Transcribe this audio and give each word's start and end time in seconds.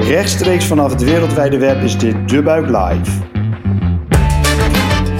Rechtstreeks 0.00 0.64
vanaf 0.64 0.90
het 0.90 1.02
wereldwijde 1.02 1.58
web 1.58 1.82
is 1.82 1.98
dit 1.98 2.28
De 2.28 2.42
Buik 2.42 2.66
Live. 2.66 3.10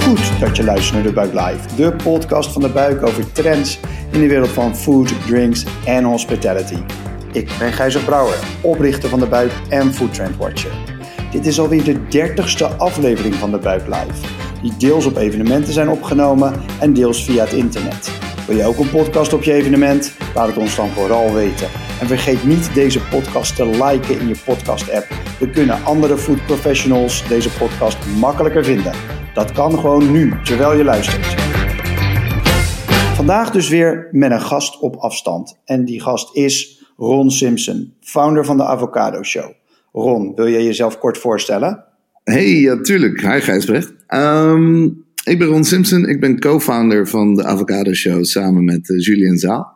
Goed 0.01 0.41
dat 0.41 0.57
je 0.57 0.65
luistert 0.65 0.95
naar 0.95 1.03
De 1.03 1.13
Buik 1.13 1.33
Live, 1.33 1.75
de 1.77 1.93
podcast 1.93 2.53
van 2.53 2.63
De 2.63 2.69
Buik 2.69 3.03
over 3.03 3.33
trends 3.33 3.81
in 4.13 4.21
de 4.21 4.27
wereld 4.29 4.49
van 4.49 4.77
food, 4.77 5.27
drinks 5.27 5.65
en 5.85 6.05
hospitality. 6.05 6.77
Ik 7.33 7.51
ben 7.59 7.73
Gijzer 7.73 8.03
Brouwer, 8.03 8.39
oprichter 8.63 9.09
van 9.09 9.21
De 9.21 9.27
Buik 9.27 9.53
en 9.69 9.95
Food 9.95 10.15
Trend 10.15 10.37
Watcher. 10.37 10.73
Dit 11.31 11.47
is 11.47 11.61
alweer 11.61 11.85
de 11.85 12.09
dertigste 12.09 12.67
aflevering 12.67 13.35
van 13.35 13.51
De 13.51 13.59
Buik 13.59 13.87
Live, 13.87 14.27
die 14.63 14.77
deels 14.79 15.07
op 15.07 15.17
evenementen 15.17 15.73
zijn 15.73 15.89
opgenomen 15.89 16.53
en 16.81 16.93
deels 16.93 17.25
via 17.25 17.45
het 17.45 17.53
internet. 17.53 18.11
Wil 18.47 18.57
je 18.57 18.65
ook 18.65 18.79
een 18.79 18.91
podcast 18.91 19.33
op 19.33 19.43
je 19.43 19.53
evenement? 19.53 20.13
Laat 20.35 20.47
het 20.47 20.57
ons 20.57 20.77
dan 20.77 20.89
vooral 20.89 21.33
weten. 21.35 21.86
En 22.01 22.07
vergeet 22.07 22.45
niet 22.45 22.75
deze 22.75 23.01
podcast 23.01 23.57
te 23.57 23.67
liken 23.67 24.21
in 24.21 24.29
je 24.29 24.37
podcast-app. 24.45 25.07
We 25.39 25.51
kunnen 25.51 25.85
andere 25.85 26.19
food 26.19 26.47
professionals 26.47 27.29
deze 27.29 27.51
podcast 27.51 28.07
makkelijker 28.19 28.65
vinden. 28.65 28.93
Dat 29.35 29.53
kan 29.53 29.79
gewoon 29.79 30.13
nu, 30.13 30.33
terwijl 30.45 30.77
je 30.77 30.85
luistert. 30.85 31.27
Vandaag 33.15 33.51
dus 33.51 33.69
weer 33.69 34.09
met 34.13 34.31
een 34.31 34.41
gast 34.41 34.81
op 34.81 34.97
afstand. 34.97 35.59
En 35.65 35.85
die 35.85 36.01
gast 36.01 36.37
is 36.37 36.85
Ron 36.97 37.31
Simpson, 37.31 37.93
founder 38.01 38.45
van 38.45 38.57
de 38.57 38.65
Avocado 38.65 39.23
Show. 39.23 39.53
Ron, 39.93 40.35
wil 40.35 40.49
jij 40.49 40.65
jezelf 40.65 40.99
kort 40.99 41.19
voorstellen? 41.19 41.85
Hey, 42.25 42.61
ja, 42.61 42.81
tuurlijk. 42.81 43.21
Hi 43.21 43.41
Gijsbrecht. 43.41 43.95
Um, 44.09 45.05
ik 45.25 45.39
ben 45.39 45.49
Ron 45.49 45.65
Simpson. 45.65 46.09
Ik 46.09 46.21
ben 46.21 46.41
co-founder 46.41 47.09
van 47.09 47.35
de 47.35 47.45
Avocado 47.45 47.93
Show 47.93 48.25
samen 48.25 48.65
met 48.65 48.89
uh, 48.89 49.05
Julian 49.05 49.37
Zaal. 49.37 49.76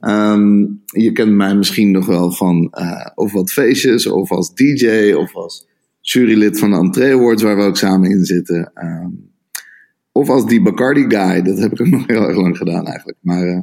Um, 0.00 0.82
je 0.84 1.12
kent 1.12 1.32
mij 1.32 1.54
misschien 1.54 1.90
nog 1.90 2.06
wel 2.06 2.32
van 2.32 2.74
uh, 2.80 3.06
of 3.14 3.32
wat 3.32 3.52
feestjes, 3.52 4.06
of 4.06 4.30
als 4.30 4.54
DJ, 4.54 5.12
of 5.12 5.34
als 5.34 5.68
jurylid 6.00 6.58
van 6.58 6.70
de 6.70 6.76
Entree 6.76 7.14
Awards, 7.14 7.42
waar 7.42 7.56
we 7.56 7.62
ook 7.62 7.76
samen 7.76 8.10
in 8.10 8.24
zitten. 8.24 8.72
Um, 8.74 9.30
of 10.12 10.28
als 10.28 10.46
die 10.46 10.62
Bacardi 10.62 11.04
guy, 11.08 11.42
dat 11.42 11.58
heb 11.58 11.72
ik 11.72 11.90
nog 11.90 12.06
heel 12.06 12.28
erg 12.28 12.36
lang 12.36 12.56
gedaan 12.56 12.86
eigenlijk. 12.86 13.18
Maar 13.20 13.46
uh, 13.46 13.60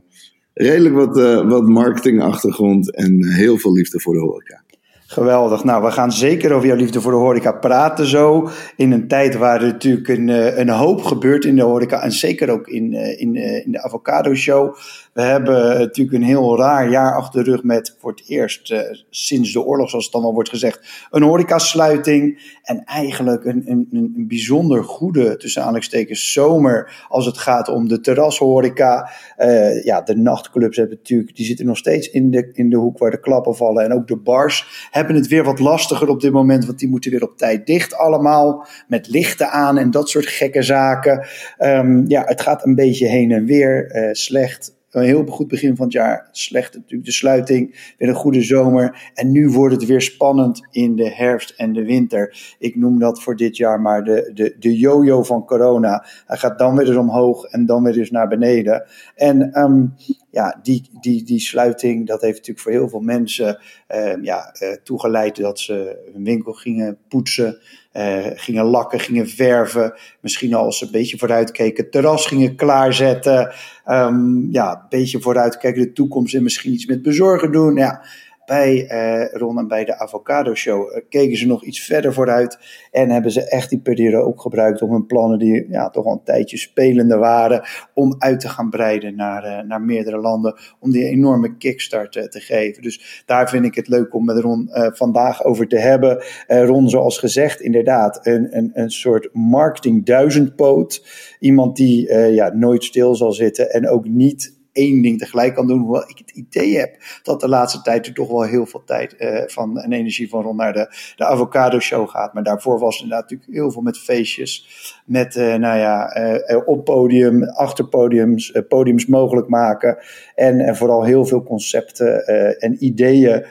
redelijk 0.54 0.96
wat, 0.96 1.18
uh, 1.18 1.50
wat 1.50 1.68
marketingachtergrond 1.68 2.96
en 2.96 3.26
heel 3.26 3.58
veel 3.58 3.74
liefde 3.74 4.00
voor 4.00 4.14
de 4.14 4.20
horeca. 4.20 4.66
Geweldig. 5.10 5.64
Nou, 5.64 5.84
we 5.84 5.92
gaan 5.92 6.12
zeker 6.12 6.54
over 6.54 6.68
jouw 6.68 6.78
liefde 6.78 7.02
voor 7.02 7.12
de 7.12 7.18
horeca 7.18 7.52
praten 7.52 8.06
zo. 8.06 8.50
In 8.76 8.92
een 8.92 9.08
tijd 9.08 9.36
waar 9.36 9.62
er 9.62 9.68
natuurlijk 9.68 10.08
een, 10.08 10.60
een 10.60 10.70
hoop 10.70 11.02
gebeurt 11.04 11.46
in 11.46 11.56
de 11.56 11.62
horeca. 11.62 12.02
En 12.02 12.12
zeker 12.12 12.50
ook 12.50 12.68
in, 12.68 12.94
in, 12.94 13.36
in 13.36 13.72
de 13.72 13.84
avocado 13.84 14.36
show. 14.36 14.76
We 15.18 15.24
hebben 15.24 15.78
natuurlijk 15.78 16.18
een 16.18 16.24
heel 16.24 16.58
raar 16.58 16.90
jaar 16.90 17.16
achter 17.16 17.44
de 17.44 17.52
rug 17.52 17.64
met 17.64 17.96
voor 18.00 18.12
het 18.12 18.24
eerst 18.28 18.72
uh, 18.72 18.80
sinds 19.10 19.54
de 19.54 19.62
oorlog, 19.62 19.90
zoals 19.90 20.06
het 20.06 20.14
dan 20.14 20.24
al 20.24 20.34
wordt 20.34 20.50
gezegd, 20.50 21.08
een 21.12 21.24
horecasluiting. 21.24 22.56
En 22.64 22.84
eigenlijk 22.84 23.46
een, 23.46 23.64
een, 23.66 23.88
een 23.92 24.26
bijzonder 24.28 24.84
goede, 24.84 25.38
tussen 25.38 25.62
aanhalingstekens, 25.62 26.32
zomer 26.34 27.06
als 27.08 27.26
het 27.26 27.38
gaat 27.38 27.70
om 27.70 27.88
de 27.88 28.00
terrashoreca. 28.00 29.10
Uh, 29.38 29.84
ja, 29.84 30.02
de 30.02 30.16
nachtclubs 30.16 30.78
hebben 30.78 30.98
natuurlijk, 30.98 31.36
die 31.36 31.46
zitten 31.46 31.66
nog 31.66 31.78
steeds 31.78 32.10
in 32.10 32.32
de, 32.32 32.50
in 32.54 32.70
de 32.70 32.78
hoek 32.78 32.98
waar 32.98 33.12
de 33.12 33.20
klappen 33.20 33.56
vallen. 33.56 33.84
En 33.84 33.94
ook 33.94 34.08
de 34.08 34.18
bars 34.18 34.88
hebben 34.92 35.16
het 35.16 35.28
weer 35.28 35.44
wat 35.44 35.60
lastiger 35.60 36.10
op 36.10 36.22
dit 36.22 36.32
moment, 36.32 36.66
want 36.66 36.80
die 36.80 36.90
moeten 36.90 37.12
weer 37.12 37.24
op 37.24 37.38
tijd 37.38 37.66
dicht 37.66 37.96
allemaal. 37.96 38.68
Met 38.88 39.08
lichten 39.08 39.50
aan 39.50 39.78
en 39.78 39.92
dat 39.92 40.10
soort 40.10 40.28
gekke 40.28 40.62
zaken. 40.62 41.28
Um, 41.60 42.04
ja, 42.08 42.24
het 42.26 42.42
gaat 42.42 42.66
een 42.66 42.76
beetje 42.76 43.08
heen 43.08 43.32
en 43.32 43.46
weer 43.46 43.96
uh, 43.96 44.14
slecht 44.14 44.76
een 44.92 45.04
heel 45.04 45.26
goed 45.26 45.48
begin 45.48 45.76
van 45.76 45.86
het 45.86 45.94
jaar. 45.94 46.28
Slecht 46.32 46.74
natuurlijk 46.74 47.06
de 47.06 47.12
sluiting. 47.12 47.94
Weer 47.98 48.10
een 48.10 48.16
goede 48.16 48.42
zomer. 48.42 49.12
En 49.14 49.32
nu 49.32 49.50
wordt 49.50 49.76
het 49.76 49.86
weer 49.86 50.02
spannend 50.02 50.68
in 50.72 50.96
de 50.96 51.10
herfst 51.10 51.54
en 51.58 51.74
de 51.74 51.86
winter. 51.86 52.56
Ik 52.60 52.76
noem 52.76 53.00
dat 53.00 53.22
voor 53.22 53.36
dit 53.36 53.58
jaar 53.58 53.82
maar 53.82 54.04
de, 54.04 54.32
de, 54.34 54.56
de 54.60 54.78
yo-yo 54.78 55.24
van 55.24 55.46
corona. 55.46 56.06
Hij 56.26 56.38
gaat 56.38 56.60
dan 56.60 56.76
weer 56.76 56.88
eens 56.88 56.96
omhoog 56.96 57.44
en 57.44 57.66
dan 57.66 57.84
weer 57.84 57.98
eens 57.98 58.12
naar 58.12 58.28
beneden. 58.28 58.86
En 59.16 59.60
um, 59.60 59.96
ja, 60.30 60.60
die, 60.64 60.90
die, 61.00 61.24
die 61.24 61.40
sluiting, 61.40 62.08
dat 62.08 62.22
heeft 62.22 62.38
natuurlijk 62.38 62.60
voor 62.60 62.72
heel 62.72 62.90
veel 62.90 63.00
mensen 63.00 63.60
uh, 63.96 64.24
ja, 64.24 64.56
uh, 64.64 64.74
toegeleid 64.84 65.36
dat 65.36 65.60
ze 65.60 66.10
hun 66.14 66.24
winkel 66.24 66.54
gingen 66.54 66.98
poetsen. 67.08 67.58
Uh, 67.98 68.28
gingen 68.34 68.66
lakken, 68.66 69.00
gingen 69.00 69.28
verven. 69.28 69.94
Misschien 70.22 70.54
al 70.54 70.72
ze 70.72 70.86
een 70.86 70.92
beetje 70.92 71.18
vooruitkeken, 71.18 71.90
terras 71.90 72.26
gingen 72.26 72.56
klaarzetten. 72.56 73.54
Um, 73.86 74.48
ja, 74.52 74.72
een 74.72 74.86
beetje 74.90 75.22
vooruitkijken 75.22 75.82
de 75.82 75.92
toekomst 75.92 76.36
en 76.36 76.44
misschien 76.44 76.74
iets 76.74 76.86
met 76.86 77.02
bezorgen 77.02 77.52
doen. 77.52 77.76
Ja, 77.76 78.02
bij 78.48 78.92
uh, 78.92 79.40
Ron 79.40 79.58
en 79.58 79.68
bij 79.68 79.86
de 79.86 80.00
Avocado 80.00 80.56
Show 80.56 80.92
uh, 80.92 81.02
keken 81.10 81.38
ze 81.38 81.48
nog 81.48 81.64
iets 81.64 81.80
verder 81.80 82.14
vooruit. 82.14 82.58
En 82.92 83.10
hebben 83.10 83.32
ze 83.32 83.50
echt 83.50 83.70
die 83.70 83.80
periode 83.80 84.24
ook 84.26 84.42
gebruikt 84.42 84.82
om 84.82 84.92
hun 84.92 85.06
plannen, 85.06 85.40
die 85.40 85.68
ja, 85.70 85.90
toch 85.90 86.06
al 86.06 86.12
een 86.12 86.24
tijdje 86.24 86.58
spelende 86.58 87.18
waren, 87.18 87.62
om 87.94 88.16
uit 88.18 88.40
te 88.40 88.50
gaan 88.50 88.70
breiden 88.70 89.16
naar, 89.16 89.46
uh, 89.46 89.68
naar 89.68 89.82
meerdere 89.82 90.18
landen. 90.18 90.56
Om 90.80 90.92
die 90.92 91.04
enorme 91.04 91.58
kickstart 91.58 92.12
te 92.12 92.40
geven. 92.40 92.82
Dus 92.82 93.24
daar 93.26 93.50
vind 93.50 93.66
ik 93.66 93.76
het 93.76 93.88
leuk 93.88 94.14
om 94.14 94.26
met 94.26 94.40
Ron 94.40 94.70
vandaag 94.72 95.44
over 95.44 95.68
te 95.68 95.80
hebben. 95.80 96.24
Ron, 96.48 96.90
zoals 96.90 97.20
gezegd, 97.20 97.62
inderdaad, 97.62 98.26
een, 98.26 98.58
een, 98.58 98.72
een 98.74 98.92
soort 98.92 99.30
marketing 99.34 100.06
duizendpoot. 100.06 101.06
Iemand 101.40 101.76
die 101.76 102.14
ja, 102.14 102.54
nooit 102.54 102.84
stil 102.84 103.16
zal 103.16 103.32
zitten 103.32 103.72
en 103.72 103.90
ook 103.90 104.08
niet 104.08 104.57
één 104.78 105.02
ding 105.02 105.20
tegelijk 105.20 105.56
kan 105.56 105.68
doen. 105.68 105.80
Hoewel 105.80 106.10
ik 106.10 106.18
het 106.18 106.32
idee 106.32 106.78
heb 106.78 106.96
dat 107.24 107.40
de 107.40 107.48
laatste 107.50 107.82
tijd 107.82 108.08
er 108.08 108.14
toch 108.14 108.28
wel 108.28 108.42
heel 108.42 108.66
veel 108.66 108.84
tijd 108.86 109.16
uh, 109.20 109.42
van 109.46 109.80
en 109.80 109.92
energie 109.92 110.30
van 110.30 110.44
rond 110.44 110.58
naar 110.58 110.74
de, 110.74 110.96
de 111.16 111.26
avocado 111.26 111.80
show 111.80 112.10
gaat. 112.10 112.34
Maar 112.34 112.44
daarvoor 112.44 112.80
was 112.80 113.02
inderdaad 113.02 113.30
natuurlijk 113.30 113.60
heel 113.60 113.72
veel 113.72 113.82
met 113.82 114.00
feestjes. 114.00 114.68
Met, 115.06 115.36
uh, 115.36 115.56
nou 115.56 115.78
ja, 115.78 116.18
uh, 116.18 116.62
op 116.66 116.86
podium, 116.86 117.44
achter 117.44 117.88
podiums, 117.88 118.54
podiums 118.68 119.06
mogelijk 119.06 119.48
maken. 119.48 119.98
En, 120.36 120.76
vooral 120.76 121.04
heel 121.04 121.26
veel 121.26 121.44
concepten 121.44 122.26
en 122.60 122.84
ideeën 122.84 123.46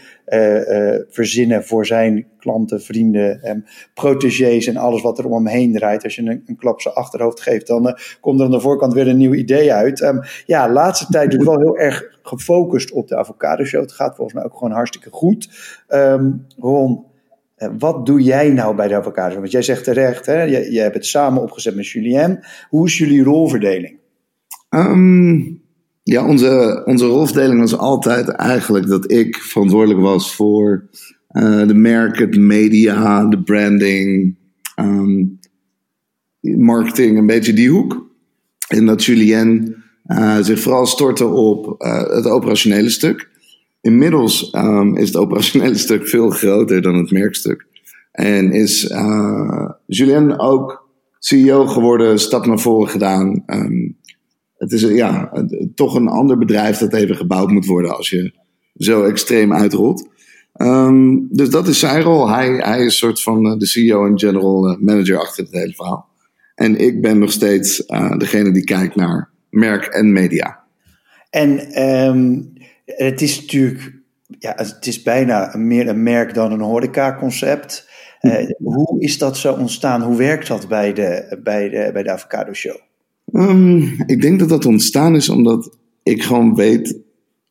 verzinnen 1.08 1.64
voor 1.64 1.86
zijn 1.86 2.26
klanten, 2.38 2.82
vrienden, 2.82 3.42
en 3.42 3.64
protégés 3.94 4.66
en 4.66 4.76
alles 4.76 5.02
wat 5.02 5.18
er 5.18 5.26
om 5.26 5.32
hem 5.32 5.46
heen 5.46 5.72
draait. 5.72 6.04
Als 6.04 6.14
je 6.14 6.22
een, 6.22 6.42
een 6.46 6.56
klap 6.56 6.80
zijn 6.80 6.94
achterhoofd 6.94 7.40
geeft, 7.40 7.66
dan 7.66 7.86
uh, 7.86 7.92
komt 8.20 8.40
er 8.40 8.46
aan 8.46 8.52
de 8.52 8.60
voorkant 8.60 8.92
weer 8.92 9.08
een 9.08 9.16
nieuw 9.16 9.34
idee 9.34 9.72
uit. 9.72 10.00
Um, 10.00 10.20
ja, 10.46 10.70
laatste 10.72 11.06
tijd 11.06 11.30
dus 11.30 11.44
wel 11.44 11.58
heel 11.58 11.78
erg 11.78 12.18
gefocust 12.22 12.92
op 12.92 13.08
de 13.08 13.16
avocado 13.16 13.64
show. 13.64 13.80
Het 13.80 13.92
gaat 13.92 14.16
volgens 14.16 14.36
mij 14.36 14.44
ook 14.44 14.56
gewoon 14.56 14.72
hartstikke 14.72 15.10
goed. 15.10 15.48
Um, 15.88 16.46
Ron, 16.58 17.04
wat 17.78 18.06
doe 18.06 18.22
jij 18.22 18.50
nou 18.50 18.76
bij 18.76 18.88
de 18.88 18.96
avocado? 18.96 19.34
Want 19.34 19.50
jij 19.50 19.62
zegt 19.62 19.84
terecht, 19.84 20.26
hè, 20.26 20.42
je, 20.42 20.72
je 20.72 20.80
hebt 20.80 20.94
het 20.94 21.06
samen 21.06 21.42
opgezet 21.42 21.74
met 21.74 21.88
Julien. 21.88 22.44
Hoe 22.68 22.86
is 22.86 22.98
jullie 22.98 23.22
rolverdeling? 23.22 23.98
Um... 24.70 25.64
Ja, 26.08 26.26
onze, 26.26 26.82
onze 26.84 27.06
rolverdeling 27.06 27.60
was 27.60 27.76
altijd 27.76 28.28
eigenlijk 28.28 28.86
dat 28.86 29.10
ik 29.10 29.36
verantwoordelijk 29.36 30.00
was 30.00 30.34
voor 30.34 30.88
uh, 31.30 31.66
de 31.66 31.74
merken, 31.74 32.30
de 32.30 32.40
media, 32.40 33.24
de 33.24 33.42
branding, 33.42 34.36
um, 34.80 35.38
marketing, 36.40 37.18
een 37.18 37.26
beetje 37.26 37.52
die 37.52 37.70
hoek. 37.70 38.10
En 38.68 38.86
dat 38.86 39.04
Julien 39.04 39.76
uh, 40.06 40.38
zich 40.40 40.60
vooral 40.60 40.86
stortte 40.86 41.26
op 41.26 41.82
uh, 41.82 42.02
het 42.02 42.26
operationele 42.26 42.90
stuk. 42.90 43.28
Inmiddels 43.80 44.54
um, 44.54 44.96
is 44.96 45.06
het 45.06 45.16
operationele 45.16 45.78
stuk 45.78 46.08
veel 46.08 46.30
groter 46.30 46.82
dan 46.82 46.94
het 46.94 47.10
merkstuk. 47.10 47.66
En 48.12 48.52
is 48.52 48.94
Julien 49.86 50.38
ook 50.38 50.88
CEO 51.18 51.66
geworden, 51.66 52.18
stap 52.18 52.46
naar 52.46 52.60
voren 52.60 52.88
gedaan. 52.88 53.42
Um, 53.46 53.96
het 54.56 54.72
is 54.72 54.82
ja, 54.82 55.32
toch 55.74 55.94
een 55.94 56.08
ander 56.08 56.38
bedrijf 56.38 56.78
dat 56.78 56.92
even 56.92 57.16
gebouwd 57.16 57.50
moet 57.50 57.66
worden 57.66 57.96
als 57.96 58.10
je 58.10 58.32
zo 58.74 59.04
extreem 59.04 59.54
uitrolt. 59.54 60.08
Um, 60.56 61.28
dus 61.30 61.50
dat 61.50 61.68
is 61.68 61.78
zijn 61.78 62.02
rol. 62.02 62.30
Hij, 62.30 62.48
hij 62.48 62.78
is 62.78 62.84
een 62.84 62.90
soort 62.90 63.22
van 63.22 63.58
de 63.58 63.66
CEO 63.66 64.06
en 64.06 64.18
general 64.18 64.76
manager 64.80 65.18
achter 65.18 65.44
het 65.44 65.52
hele 65.52 65.72
verhaal. 65.72 66.08
En 66.54 66.80
ik 66.80 67.00
ben 67.00 67.18
nog 67.18 67.32
steeds 67.32 67.82
uh, 67.86 68.18
degene 68.18 68.52
die 68.52 68.64
kijkt 68.64 68.96
naar 68.96 69.30
merk 69.50 69.84
en 69.84 70.12
media. 70.12 70.64
En 71.30 71.82
um, 71.82 72.52
het 72.84 73.22
is 73.22 73.40
natuurlijk, 73.40 73.92
ja, 74.38 74.52
het 74.56 74.86
is 74.86 75.02
bijna 75.02 75.56
meer 75.56 75.88
een 75.88 76.02
merk 76.02 76.34
dan 76.34 76.52
een 76.52 76.60
horeca-concept. 76.60 77.88
Uh, 78.20 78.50
hoe 78.58 79.00
is 79.00 79.18
dat 79.18 79.36
zo 79.36 79.52
ontstaan? 79.52 80.02
Hoe 80.02 80.16
werkt 80.16 80.46
dat 80.46 80.68
bij 80.68 80.92
de, 80.92 81.38
bij 81.42 81.68
de, 81.68 81.90
bij 81.92 82.02
de 82.02 82.10
Avocado 82.10 82.52
Show? 82.52 82.76
Um, 83.32 83.94
ik 84.06 84.20
denk 84.20 84.38
dat 84.38 84.48
dat 84.48 84.66
ontstaan 84.66 85.16
is 85.16 85.28
omdat 85.28 85.78
ik 86.02 86.22
gewoon 86.22 86.54
weet 86.54 86.98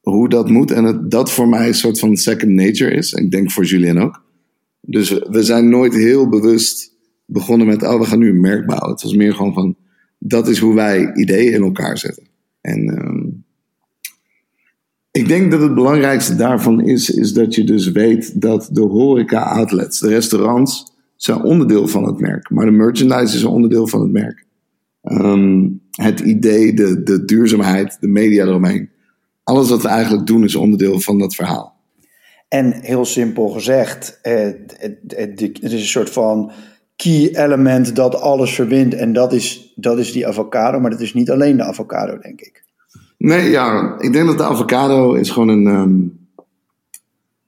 hoe 0.01 0.29
dat 0.29 0.49
moet. 0.49 0.71
En 0.71 1.05
dat 1.09 1.31
voor 1.31 1.47
mij 1.47 1.67
een 1.67 1.73
soort 1.73 1.99
van 1.99 2.17
second 2.17 2.51
nature 2.51 2.91
is. 2.91 3.13
Ik 3.13 3.31
denk 3.31 3.51
voor 3.51 3.65
Julien 3.65 3.99
ook. 3.99 4.23
Dus 4.81 5.09
we 5.29 5.43
zijn 5.43 5.69
nooit 5.69 5.93
heel 5.93 6.29
bewust 6.29 6.93
begonnen 7.25 7.67
met, 7.67 7.83
oh, 7.83 7.99
we 7.99 8.05
gaan 8.05 8.19
nu 8.19 8.29
een 8.29 8.39
merk 8.39 8.65
bouwen. 8.65 8.89
Het 8.89 9.01
was 9.01 9.15
meer 9.15 9.33
gewoon 9.33 9.53
van, 9.53 9.75
dat 10.19 10.47
is 10.47 10.59
hoe 10.59 10.75
wij 10.75 11.13
ideeën 11.13 11.53
in 11.53 11.61
elkaar 11.61 11.97
zetten. 11.97 12.23
En 12.61 12.87
um, 12.87 13.45
Ik 15.11 15.27
denk 15.27 15.51
dat 15.51 15.61
het 15.61 15.73
belangrijkste 15.73 16.35
daarvan 16.35 16.81
is, 16.81 17.09
is 17.09 17.33
dat 17.33 17.55
je 17.55 17.63
dus 17.63 17.91
weet 17.91 18.41
dat 18.41 18.69
de 18.71 18.81
horeca-outlets, 18.81 19.99
de 19.99 20.07
restaurants, 20.07 20.93
zijn 21.15 21.41
onderdeel 21.41 21.87
van 21.87 22.03
het 22.03 22.19
merk. 22.19 22.49
Maar 22.49 22.65
de 22.65 22.71
merchandise 22.71 23.35
is 23.35 23.41
een 23.41 23.49
onderdeel 23.49 23.87
van 23.87 24.01
het 24.01 24.11
merk. 24.11 24.45
Ehm, 25.05 25.67
het 25.91 26.19
idee, 26.19 26.73
de, 26.73 27.03
de 27.03 27.25
duurzaamheid, 27.25 27.97
de 27.99 28.07
media 28.07 28.45
eromheen. 28.45 28.89
Alles 29.43 29.69
wat 29.69 29.81
we 29.81 29.87
eigenlijk 29.87 30.27
doen 30.27 30.43
is 30.43 30.55
onderdeel 30.55 30.99
van 30.99 31.19
dat 31.19 31.35
verhaal. 31.35 31.75
En 32.47 32.73
heel 32.81 33.05
simpel 33.05 33.47
gezegd, 33.47 34.19
het, 34.21 34.75
het, 35.07 35.63
is 35.63 35.71
een 35.71 35.79
soort 35.79 36.09
van 36.09 36.51
key 36.95 37.29
element 37.33 37.95
dat 37.95 38.15
alles 38.15 38.53
verbindt. 38.55 38.95
En 38.95 39.13
dat 39.13 39.33
is, 39.33 39.73
dat 39.75 39.99
is 39.99 40.11
die 40.11 40.27
avocado, 40.27 40.79
maar 40.79 40.91
dat 40.91 41.01
is 41.01 41.13
niet 41.13 41.29
alleen 41.29 41.57
de 41.57 41.63
avocado, 41.63 42.17
denk 42.17 42.41
ik. 42.41 42.63
Nee, 43.17 43.49
ja, 43.49 43.95
ik 43.99 44.13
denk 44.13 44.25
dat 44.27 44.37
de 44.37 44.43
avocado 44.43 45.13
is 45.13 45.29
gewoon 45.29 45.47
een, 45.47 45.65
um, 45.65 46.27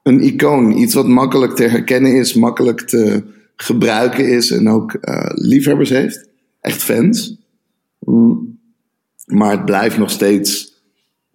een 0.03 0.23
icoon. 0.23 0.71
Iets 0.71 0.93
wat 0.93 1.07
makkelijk 1.07 1.55
te 1.55 1.67
herkennen 1.67 2.15
is, 2.15 2.33
makkelijk 2.33 2.81
te 2.81 3.23
gebruiken 3.55 4.29
is 4.29 4.51
en 4.51 4.69
ook 4.69 4.97
uh, 5.01 5.29
liefhebbers 5.33 5.89
heeft. 5.89 6.29
Echt 6.61 6.83
fans. 6.83 7.37
Mm. 8.07 8.59
Maar 9.25 9.51
het 9.51 9.65
blijft 9.65 9.97
nog 9.97 10.09
steeds 10.09 10.75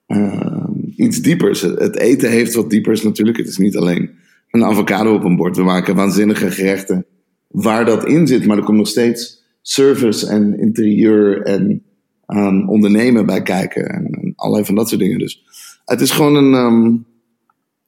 uh, 0.07 0.65
iets 0.97 1.21
diepers. 1.21 1.61
Het 1.61 1.97
eten 1.97 2.31
heeft 2.31 2.55
wat 2.55 2.71
diepers 2.71 3.03
natuurlijk. 3.03 3.37
Het 3.37 3.49
is 3.49 3.59
niet 3.59 3.77
alleen 3.77 4.11
een 4.51 4.65
avocado 4.65 5.15
op 5.15 5.25
een 5.25 5.37
bord. 5.37 5.57
We 5.57 5.63
maken 5.63 5.95
waanzinnige 5.95 6.51
gerechten 6.51 7.07
waar 7.49 7.85
dat 7.85 8.07
in 8.07 8.27
zit. 8.27 8.47
Maar 8.47 8.57
er 8.57 8.65
komt 8.65 8.79
nog 8.79 8.89
steeds 8.89 9.43
service 9.63 10.27
en 10.27 10.59
interieur 10.59 11.43
en 11.43 11.83
um, 12.27 12.69
ondernemen 12.69 13.27
bij 13.27 13.43
kijken. 13.43 13.89
En, 13.89 14.33
allerlei 14.37 14.65
van 14.65 14.75
dat 14.75 14.89
soort 14.89 15.01
dingen. 15.01 15.19
Dus 15.19 15.45
het 15.85 16.01
is 16.01 16.11
gewoon 16.11 16.35
een, 16.35 16.55
um, 16.55 17.05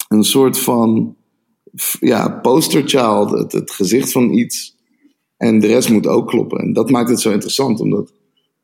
een 0.08 0.24
soort 0.24 0.58
van 0.58 1.16
ja, 2.00 2.28
poster 2.28 2.82
child. 2.88 3.30
Het, 3.30 3.52
het 3.52 3.70
gezicht 3.70 4.12
van 4.12 4.32
iets. 4.32 4.76
En 5.36 5.60
de 5.60 5.66
rest 5.66 5.90
moet 5.90 6.06
ook 6.06 6.28
kloppen. 6.28 6.58
En 6.58 6.72
dat 6.72 6.90
maakt 6.90 7.08
het 7.08 7.20
zo 7.20 7.32
interessant. 7.32 7.80
Omdat 7.80 8.12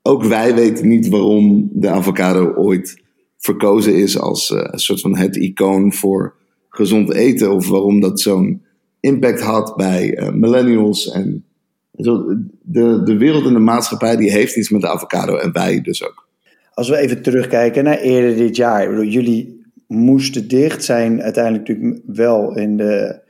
ook 0.03 0.25
wij 0.25 0.55
weten 0.55 0.89
niet 0.89 1.09
waarom 1.09 1.71
de 1.73 1.89
avocado 1.89 2.53
ooit 2.55 3.03
verkozen 3.39 3.95
is 3.95 4.19
als 4.19 4.51
uh, 4.51 4.59
een 4.63 4.79
soort 4.79 5.01
van 5.01 5.17
het 5.17 5.37
icoon 5.37 5.93
voor 5.93 6.35
gezond 6.69 7.13
eten. 7.13 7.53
Of 7.53 7.69
waarom 7.69 8.01
dat 8.01 8.21
zo'n 8.21 8.63
impact 9.01 9.41
had 9.41 9.77
bij 9.77 10.19
uh, 10.19 10.31
millennials. 10.31 11.11
En 11.11 11.45
de, 11.91 13.03
de 13.05 13.17
wereld 13.17 13.47
en 13.47 13.53
de 13.53 13.59
maatschappij 13.59 14.17
die 14.17 14.31
heeft 14.31 14.57
iets 14.57 14.71
met 14.71 14.81
de 14.81 14.89
avocado 14.89 15.37
en 15.37 15.53
wij 15.53 15.81
dus 15.81 16.05
ook. 16.05 16.29
Als 16.75 16.89
we 16.89 16.97
even 16.97 17.23
terugkijken 17.23 17.85
naar 17.85 17.99
eerder 17.99 18.37
dit 18.37 18.57
jaar. 18.57 19.05
Jullie 19.05 19.63
moesten 19.87 20.49
dicht 20.49 20.85
zijn 20.85 21.23
uiteindelijk 21.23 21.69
natuurlijk 21.69 22.01
wel 22.07 22.57
in 22.57 22.77
de, 22.77 23.21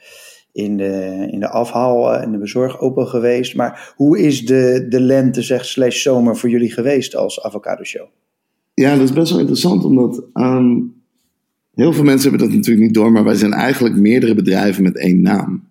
in 0.52 0.76
de, 0.76 1.26
in 1.30 1.40
de 1.40 1.48
afhaal 1.48 2.14
en 2.14 2.32
de 2.32 2.38
bezorg 2.38 2.80
open 2.80 3.06
geweest. 3.06 3.56
Maar 3.56 3.92
hoe 3.96 4.18
is 4.18 4.46
de, 4.46 4.86
de 4.88 5.00
lente, 5.00 5.42
zeg, 5.42 5.64
slash 5.64 6.02
zomer 6.02 6.36
voor 6.36 6.50
jullie 6.50 6.72
geweest 6.72 7.16
als 7.16 7.42
avocado 7.42 7.84
show? 7.84 8.06
Ja, 8.74 8.96
dat 8.96 9.08
is 9.08 9.12
best 9.12 9.30
wel 9.30 9.40
interessant, 9.40 9.84
omdat 9.84 10.24
um, 10.34 10.94
heel 11.74 11.92
veel 11.92 12.04
mensen 12.04 12.28
hebben 12.30 12.48
dat 12.48 12.56
natuurlijk 12.56 12.86
niet 12.86 12.94
door, 12.94 13.12
maar 13.12 13.24
wij 13.24 13.34
zijn 13.34 13.52
eigenlijk 13.52 13.96
meerdere 13.96 14.34
bedrijven 14.34 14.82
met 14.82 14.96
één 14.96 15.22
naam. 15.22 15.68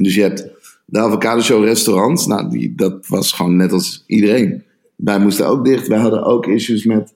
Dus 0.00 0.14
je 0.14 0.22
hebt 0.22 0.48
de 0.86 0.98
Avocado 0.98 1.40
Show 1.40 1.64
restaurants, 1.64 2.26
nou, 2.26 2.50
die, 2.50 2.74
dat 2.74 3.06
was 3.06 3.32
gewoon 3.32 3.56
net 3.56 3.72
als 3.72 4.04
iedereen. 4.06 4.62
Wij 4.96 5.18
moesten 5.18 5.46
ook 5.46 5.64
dicht, 5.64 5.86
wij 5.86 5.98
hadden 5.98 6.24
ook 6.24 6.46
issues 6.46 6.84
met 6.84 7.14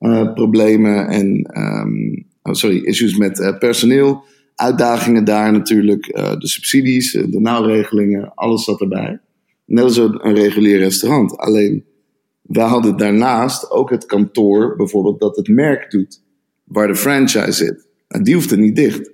uh, 0.00 0.32
problemen 0.32 1.08
en, 1.08 1.58
um, 1.60 2.26
oh, 2.42 2.52
sorry, 2.52 2.84
issues 2.84 3.16
met 3.16 3.38
uh, 3.38 3.58
personeel, 3.58 4.24
uitdagingen 4.58 5.24
daar 5.24 5.52
natuurlijk, 5.52 6.16
uh, 6.16 6.36
de 6.38 6.48
subsidies, 6.48 7.12
de 7.12 7.40
nauwregelingen, 7.40 8.34
alles 8.34 8.64
zat 8.64 8.80
erbij. 8.80 9.20
Net 9.64 9.84
als 9.84 9.96
een 9.96 10.34
regulier 10.34 10.78
restaurant. 10.78 11.36
Alleen 11.36 11.84
wij 12.42 12.66
hadden 12.66 12.96
daarnaast 12.96 13.70
ook 13.70 13.90
het 13.90 14.06
kantoor, 14.06 14.76
bijvoorbeeld, 14.76 15.20
dat 15.20 15.36
het 15.36 15.48
merk 15.48 15.90
doet, 15.90 16.22
waar 16.64 16.86
de 16.86 16.94
franchise 16.94 17.52
zit. 17.52 17.86
En 18.08 18.22
die 18.22 18.34
hoefde 18.34 18.56
niet 18.56 18.76
dicht. 18.76 19.10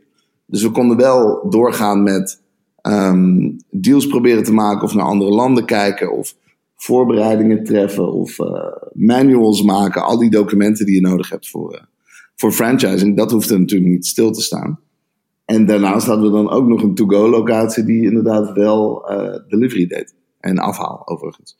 Dus 0.46 0.62
we 0.62 0.70
konden 0.70 0.96
wel 0.96 1.46
doorgaan 1.50 2.02
met 2.02 2.40
um, 2.82 3.56
deals 3.70 4.06
proberen 4.06 4.42
te 4.42 4.52
maken 4.52 4.82
of 4.82 4.94
naar 4.94 5.04
andere 5.04 5.30
landen 5.30 5.64
kijken 5.64 6.12
of 6.12 6.34
voorbereidingen 6.76 7.64
treffen 7.64 8.12
of 8.12 8.38
uh, 8.38 8.46
manuals 8.92 9.62
maken. 9.62 10.02
Al 10.02 10.18
die 10.18 10.30
documenten 10.30 10.86
die 10.86 10.94
je 10.94 11.00
nodig 11.00 11.30
hebt 11.30 11.50
voor, 11.50 11.88
voor 12.36 12.52
franchising, 12.52 13.16
dat 13.16 13.30
hoefde 13.30 13.58
natuurlijk 13.58 13.90
niet 13.90 14.06
stil 14.06 14.30
te 14.32 14.42
staan. 14.42 14.78
En 15.44 15.66
daarnaast 15.66 16.06
hadden 16.06 16.24
we 16.24 16.36
dan 16.36 16.50
ook 16.50 16.66
nog 16.66 16.82
een 16.82 16.94
to-go 16.94 17.28
locatie 17.28 17.84
die 17.84 18.02
inderdaad 18.02 18.52
wel 18.52 19.12
uh, 19.12 19.36
delivery 19.48 19.86
deed. 19.86 20.14
En 20.40 20.58
afhaal 20.58 21.08
overigens. 21.08 21.56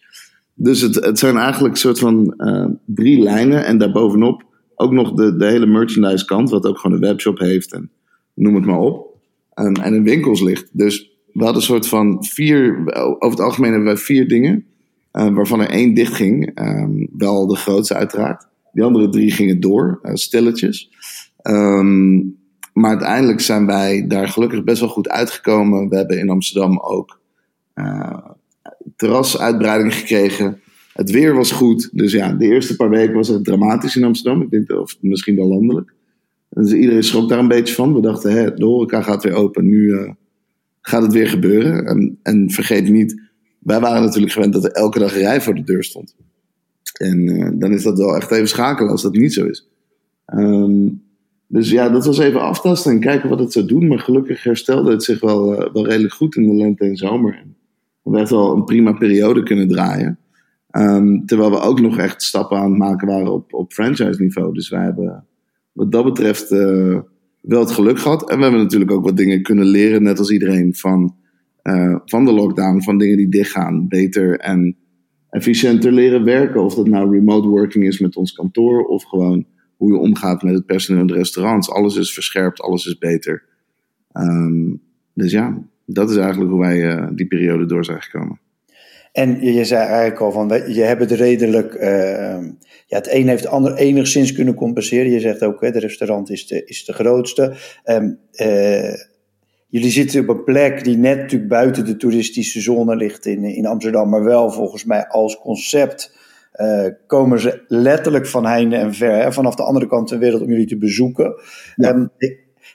Dus 0.55 0.81
het, 0.81 0.95
het 0.95 1.19
zijn 1.19 1.37
eigenlijk 1.37 1.75
een 1.75 1.81
soort 1.81 1.99
van 1.99 2.35
uh, 2.37 2.67
drie 2.87 3.23
lijnen. 3.23 3.65
En 3.65 3.79
daarbovenop 3.79 4.43
ook 4.75 4.93
nog 4.93 5.13
de, 5.13 5.37
de 5.37 5.47
hele 5.47 5.67
merchandise 5.67 6.25
kant, 6.25 6.51
wat 6.51 6.67
ook 6.67 6.79
gewoon 6.79 6.97
een 6.97 7.09
webshop 7.09 7.39
heeft 7.39 7.73
en 7.73 7.91
noem 8.35 8.55
het 8.55 8.65
maar 8.65 8.79
op. 8.79 9.17
Um, 9.55 9.75
en 9.75 9.95
in 9.95 10.03
winkels 10.03 10.41
ligt. 10.41 10.69
Dus 10.73 11.13
we 11.33 11.43
hadden 11.43 11.57
een 11.57 11.69
soort 11.69 11.89
van 11.89 12.25
vier, 12.25 12.93
over 12.95 13.31
het 13.31 13.41
algemeen 13.41 13.71
hebben 13.71 13.89
wij 13.89 14.03
vier 14.03 14.29
dingen. 14.29 14.65
Uh, 15.13 15.35
waarvan 15.35 15.61
er 15.61 15.71
één 15.71 15.95
dicht 15.95 16.15
ging. 16.15 16.61
Um, 16.61 17.09
wel 17.17 17.47
de 17.47 17.57
grootste 17.57 17.95
uiteraard. 17.95 18.47
Die 18.73 18.85
andere 18.85 19.09
drie 19.09 19.31
gingen 19.31 19.61
door, 19.61 20.01
stilletjes. 20.13 20.91
Um, 21.43 22.37
maar 22.75 22.91
uiteindelijk 22.91 23.41
zijn 23.41 23.67
wij 23.67 24.07
daar 24.07 24.29
gelukkig 24.29 24.65
best 24.65 24.81
wel 24.81 24.89
goed 24.89 25.09
uitgekomen. 25.09 25.89
We 25.89 25.97
hebben 25.97 26.19
in 26.19 26.31
Amsterdam 26.31 26.79
ook 26.81 27.21
uh, 27.75 28.19
terrasuitbreiding 28.97 29.95
gekregen. 29.95 30.61
Het 30.93 31.11
weer 31.11 31.35
was 31.35 31.53
goed. 31.53 31.91
Dus 31.93 32.13
ja, 32.13 32.33
de 32.33 32.45
eerste 32.45 32.77
paar 32.77 32.91
weken 32.91 33.15
was 33.15 33.29
het 33.29 33.45
dramatisch 33.45 33.97
in 33.97 34.05
Amsterdam. 34.05 34.43
Ik 34.43 34.51
denk, 34.51 34.71
of 34.71 34.97
misschien 35.01 35.37
wel 35.37 35.49
landelijk. 35.49 35.93
Dus 36.49 36.73
iedereen 36.73 37.03
schrok 37.03 37.29
daar 37.29 37.39
een 37.39 37.49
beetje 37.49 37.75
van. 37.75 37.95
We 37.95 38.01
dachten, 38.01 38.33
hè, 38.33 38.55
de 38.55 38.65
horeca 38.65 39.03
gaat 39.03 39.23
weer 39.23 39.35
open. 39.35 39.69
Nu 39.69 39.83
uh, 39.83 40.11
gaat 40.81 41.03
het 41.03 41.13
weer 41.13 41.29
gebeuren. 41.29 41.87
En, 41.87 42.19
en, 42.23 42.51
vergeet 42.51 42.89
niet, 42.89 43.23
wij 43.59 43.81
waren 43.81 44.03
natuurlijk 44.03 44.33
gewend 44.33 44.53
dat 44.53 44.65
er 44.65 44.71
elke 44.71 44.99
dag 44.99 45.15
rij 45.15 45.41
voor 45.41 45.55
de 45.55 45.65
deur 45.65 45.85
stond. 45.85 46.17
En 46.93 47.19
uh, 47.19 47.51
dan 47.53 47.73
is 47.73 47.83
dat 47.83 47.99
wel 47.99 48.17
echt 48.17 48.31
even 48.31 48.49
schakelen 48.49 48.91
als 48.91 49.03
dat 49.03 49.13
niet 49.13 49.33
zo 49.33 49.47
is. 49.47 49.69
Um, 50.27 51.04
dus 51.55 51.71
ja, 51.71 51.89
dat 51.89 52.07
was 52.07 52.19
even 52.19 52.41
aftasten 52.41 52.93
en 52.93 53.01
kijken 53.01 53.29
wat 53.29 53.39
het 53.39 53.53
zou 53.53 53.67
doen. 53.67 53.89
Maar 53.89 53.99
gelukkig 53.99 54.43
herstelde 54.43 54.91
het 54.91 55.03
zich 55.03 55.21
wel, 55.21 55.53
uh, 55.53 55.73
wel 55.73 55.87
redelijk 55.87 56.15
goed 56.15 56.37
in 56.37 56.49
de 56.49 56.55
lente 56.55 56.85
en 56.85 56.97
zomer 56.97 57.45
we 58.05 58.19
echt 58.19 58.31
wel 58.31 58.57
een 58.57 58.65
prima 58.65 58.93
periode 58.93 59.43
kunnen 59.43 59.69
draaien. 59.69 60.19
Um, 60.77 61.27
terwijl 61.27 61.51
we 61.51 61.61
ook 61.61 61.81
nog 61.81 61.99
echt 61.99 62.23
stappen 62.23 62.59
aan 62.59 62.71
het 62.71 62.79
maken 62.79 63.09
waren 63.09 63.33
op, 63.33 63.55
op 63.55 63.73
franchise 63.73 64.23
niveau. 64.23 64.55
Dus 64.55 64.69
wij 64.69 64.85
hebben 64.85 65.27
wat 65.73 65.93
dat 65.93 66.05
betreft 66.05 66.53
uh, 66.53 66.99
wel 67.41 67.61
het 67.61 67.71
geluk 67.71 67.99
gehad. 67.99 68.31
En 68.31 68.37
we 68.37 68.43
hebben 68.43 68.61
natuurlijk 68.61 68.91
ook 68.91 69.05
wat 69.05 69.17
dingen 69.17 69.43
kunnen 69.43 69.67
leren, 69.67 70.03
net 70.03 70.19
als 70.19 70.31
iedereen, 70.31 70.75
van, 70.75 71.15
uh, 71.63 71.97
van 72.05 72.25
de 72.25 72.33
lockdown. 72.33 72.83
Van 72.83 72.99
dingen 72.99 73.17
die 73.17 73.29
dichtgaan. 73.29 73.89
Beter 73.89 74.39
en 74.39 74.77
efficiënter 75.31 75.93
leren 75.93 76.25
werken. 76.25 76.65
Of 76.65 76.75
dat 76.75 76.87
nou 76.87 77.11
remote 77.11 77.49
working 77.49 77.87
is 77.87 77.99
met 77.99 78.17
ons 78.17 78.33
kantoor. 78.33 78.85
Of 78.85 79.05
gewoon 79.05 79.47
hoe 79.77 79.93
je 79.93 79.99
omgaat 79.99 80.43
met 80.43 80.55
het 80.55 80.67
personeel 80.67 81.01
in 81.01 81.07
de 81.07 81.15
restaurants. 81.15 81.71
Alles 81.71 81.97
is 81.97 82.15
verscherpt, 82.15 82.61
alles 82.61 82.87
is 82.87 82.99
beter. 82.99 83.45
Um, 84.13 84.83
dus 85.15 85.33
ja, 85.33 85.59
dat 85.87 86.11
is 86.11 86.17
eigenlijk 86.17 86.51
hoe 86.51 86.61
wij 86.61 86.79
uh, 86.79 87.09
die 87.13 87.27
periode 87.27 87.67
door 87.67 87.85
zijn 87.85 88.03
gekomen. 88.03 88.41
En 89.13 89.41
je, 89.41 89.53
je, 89.53 89.65
zei 89.65 89.87
eigenlijk 89.87 90.21
al 90.21 90.33
van, 90.33 90.49
je 90.49 90.83
hebt 90.83 91.01
het 91.01 91.11
redelijk, 91.11 91.75
uh, 91.75 91.83
ja, 92.87 92.97
het 92.97 93.13
een 93.13 93.29
heeft 93.29 93.43
het 93.43 93.53
ander 93.53 93.75
enigszins 93.75 94.33
kunnen 94.33 94.55
compenseren. 94.55 95.11
Je 95.11 95.21
zegt 95.21 95.43
ook, 95.43 95.61
hè, 95.61 95.71
de 95.71 95.79
restaurant 95.79 96.31
is 96.31 96.47
de, 96.47 96.65
is 96.65 96.85
de 96.85 96.93
grootste. 96.93 97.55
Um, 97.85 98.19
uh, 98.33 98.93
jullie 99.69 99.91
zitten 99.91 100.21
op 100.21 100.29
een 100.29 100.45
plek 100.45 100.85
die 100.85 100.97
net 100.97 101.49
buiten 101.49 101.85
de 101.85 101.97
toeristische 101.97 102.61
zone 102.61 102.97
ligt 102.97 103.27
in, 103.27 103.45
in 103.45 103.67
Amsterdam, 103.67 104.09
maar 104.09 104.25
wel 104.25 104.51
volgens 104.51 104.85
mij 104.85 105.07
als 105.07 105.39
concept 105.39 106.17
uh, 106.61 106.87
komen 107.07 107.41
ze 107.41 107.65
letterlijk 107.69 108.27
van 108.27 108.47
heinde 108.47 108.77
en 108.77 108.95
ver, 108.95 109.23
hè, 109.23 109.33
vanaf 109.33 109.55
de 109.55 109.63
andere 109.63 109.87
kant 109.87 110.09
van 110.09 110.19
de 110.19 110.25
wereld 110.25 110.43
om 110.43 110.49
jullie 110.51 110.67
te 110.67 110.79
bezoeken. 110.79 111.35
Ja. 111.77 111.95
Um, 111.95 112.11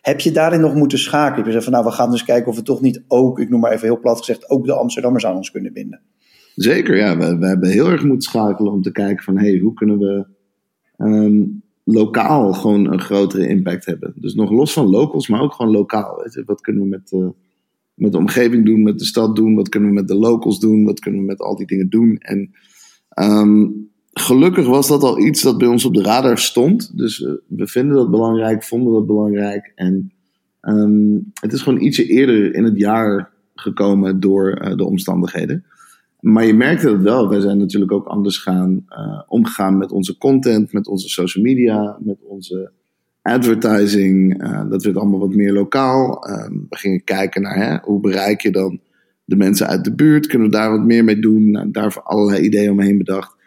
heb 0.01 0.19
je 0.19 0.31
daarin 0.31 0.61
nog 0.61 0.75
moeten 0.75 0.99
schakelen? 0.99 1.45
Je 1.45 1.51
zegt 1.51 1.63
van 1.63 1.73
nou, 1.73 1.85
we 1.85 1.91
gaan 1.91 2.11
dus 2.11 2.23
kijken 2.23 2.47
of 2.47 2.55
we 2.55 2.61
toch 2.61 2.81
niet 2.81 3.03
ook, 3.07 3.39
ik 3.39 3.49
noem 3.49 3.59
maar 3.59 3.71
even 3.71 3.87
heel 3.87 3.99
plat 3.99 4.17
gezegd, 4.17 4.49
ook 4.49 4.65
de 4.65 4.73
Amsterdammers 4.73 5.25
aan 5.25 5.35
ons 5.35 5.51
kunnen 5.51 5.73
binden. 5.73 6.01
Zeker, 6.55 6.97
ja. 6.97 7.17
We, 7.17 7.37
we 7.37 7.47
hebben 7.47 7.69
heel 7.69 7.89
erg 7.89 8.03
moeten 8.03 8.29
schakelen 8.29 8.71
om 8.71 8.81
te 8.81 8.91
kijken 8.91 9.23
van 9.23 9.37
hey, 9.37 9.57
hoe 9.57 9.73
kunnen 9.73 9.97
we 9.97 10.25
um, 10.97 11.63
lokaal 11.83 12.53
gewoon 12.53 12.91
een 12.91 13.01
grotere 13.01 13.47
impact 13.47 13.85
hebben. 13.85 14.13
Dus 14.15 14.33
nog 14.33 14.51
los 14.51 14.73
van 14.73 14.89
locals, 14.89 15.27
maar 15.27 15.41
ook 15.41 15.53
gewoon 15.53 15.71
lokaal. 15.71 16.21
Weet 16.23 16.33
je? 16.33 16.43
Wat 16.45 16.61
kunnen 16.61 16.81
we 16.81 16.87
met, 16.87 17.11
uh, 17.11 17.27
met 17.93 18.11
de 18.11 18.17
omgeving 18.17 18.65
doen, 18.65 18.83
met 18.83 18.99
de 18.99 19.05
stad 19.05 19.35
doen? 19.35 19.55
Wat 19.55 19.69
kunnen 19.69 19.89
we 19.89 19.95
met 19.95 20.07
de 20.07 20.15
locals 20.15 20.59
doen? 20.59 20.85
Wat 20.85 20.99
kunnen 20.99 21.19
we 21.19 21.25
met 21.25 21.39
al 21.39 21.55
die 21.55 21.67
dingen 21.67 21.89
doen? 21.89 22.17
En 22.17 22.51
um, 23.15 23.89
gelukkig 24.13 24.67
was 24.67 24.87
dat 24.87 25.03
al 25.03 25.19
iets 25.19 25.41
dat 25.41 25.57
bij 25.57 25.67
ons 25.67 25.85
op 25.85 25.93
de 25.93 26.01
radar 26.01 26.37
stond. 26.37 26.97
Dus 26.97 27.19
uh, 27.19 27.31
we 27.47 27.67
vinden 27.67 27.95
dat 27.95 28.11
belangrijk, 28.11 28.63
vonden 28.63 28.93
dat 28.93 29.05
belangrijk. 29.05 29.71
En 29.75 30.11
um, 30.61 31.31
het 31.33 31.53
is 31.53 31.61
gewoon 31.61 31.81
ietsje 31.81 32.05
eerder 32.05 32.53
in 32.53 32.63
het 32.63 32.77
jaar 32.77 33.29
gekomen 33.55 34.19
door 34.19 34.61
uh, 34.61 34.75
de 34.75 34.85
omstandigheden. 34.85 35.65
Maar 36.19 36.45
je 36.45 36.53
merkte 36.53 36.89
het 36.89 37.01
wel. 37.01 37.29
Wij 37.29 37.39
zijn 37.39 37.57
natuurlijk 37.57 37.91
ook 37.91 38.05
anders 38.05 38.37
gaan 38.37 38.85
uh, 38.89 39.21
omgegaan 39.27 39.77
met 39.77 39.91
onze 39.91 40.17
content, 40.17 40.73
met 40.73 40.87
onze 40.87 41.09
social 41.09 41.43
media, 41.43 41.97
met 41.99 42.17
onze 42.21 42.71
advertising. 43.21 44.43
Uh, 44.43 44.69
dat 44.69 44.83
werd 44.83 44.97
allemaal 44.97 45.19
wat 45.19 45.33
meer 45.33 45.53
lokaal. 45.53 46.29
Uh, 46.29 46.47
we 46.69 46.77
gingen 46.77 47.03
kijken 47.03 47.41
naar 47.41 47.55
hè, 47.55 47.77
hoe 47.81 47.99
bereik 47.99 48.41
je 48.41 48.51
dan 48.51 48.79
de 49.29 49.35
mensen 49.35 49.67
uit 49.67 49.83
de 49.83 49.95
buurt. 49.95 50.27
Kunnen 50.27 50.49
we 50.49 50.55
daar 50.55 50.71
wat 50.71 50.85
meer 50.85 51.03
mee 51.03 51.19
doen? 51.19 51.51
Nou, 51.51 51.71
daarvoor 51.71 52.01
allerlei 52.01 52.43
ideeën 52.43 52.71
omheen 52.71 52.97
bedacht. 52.97 53.37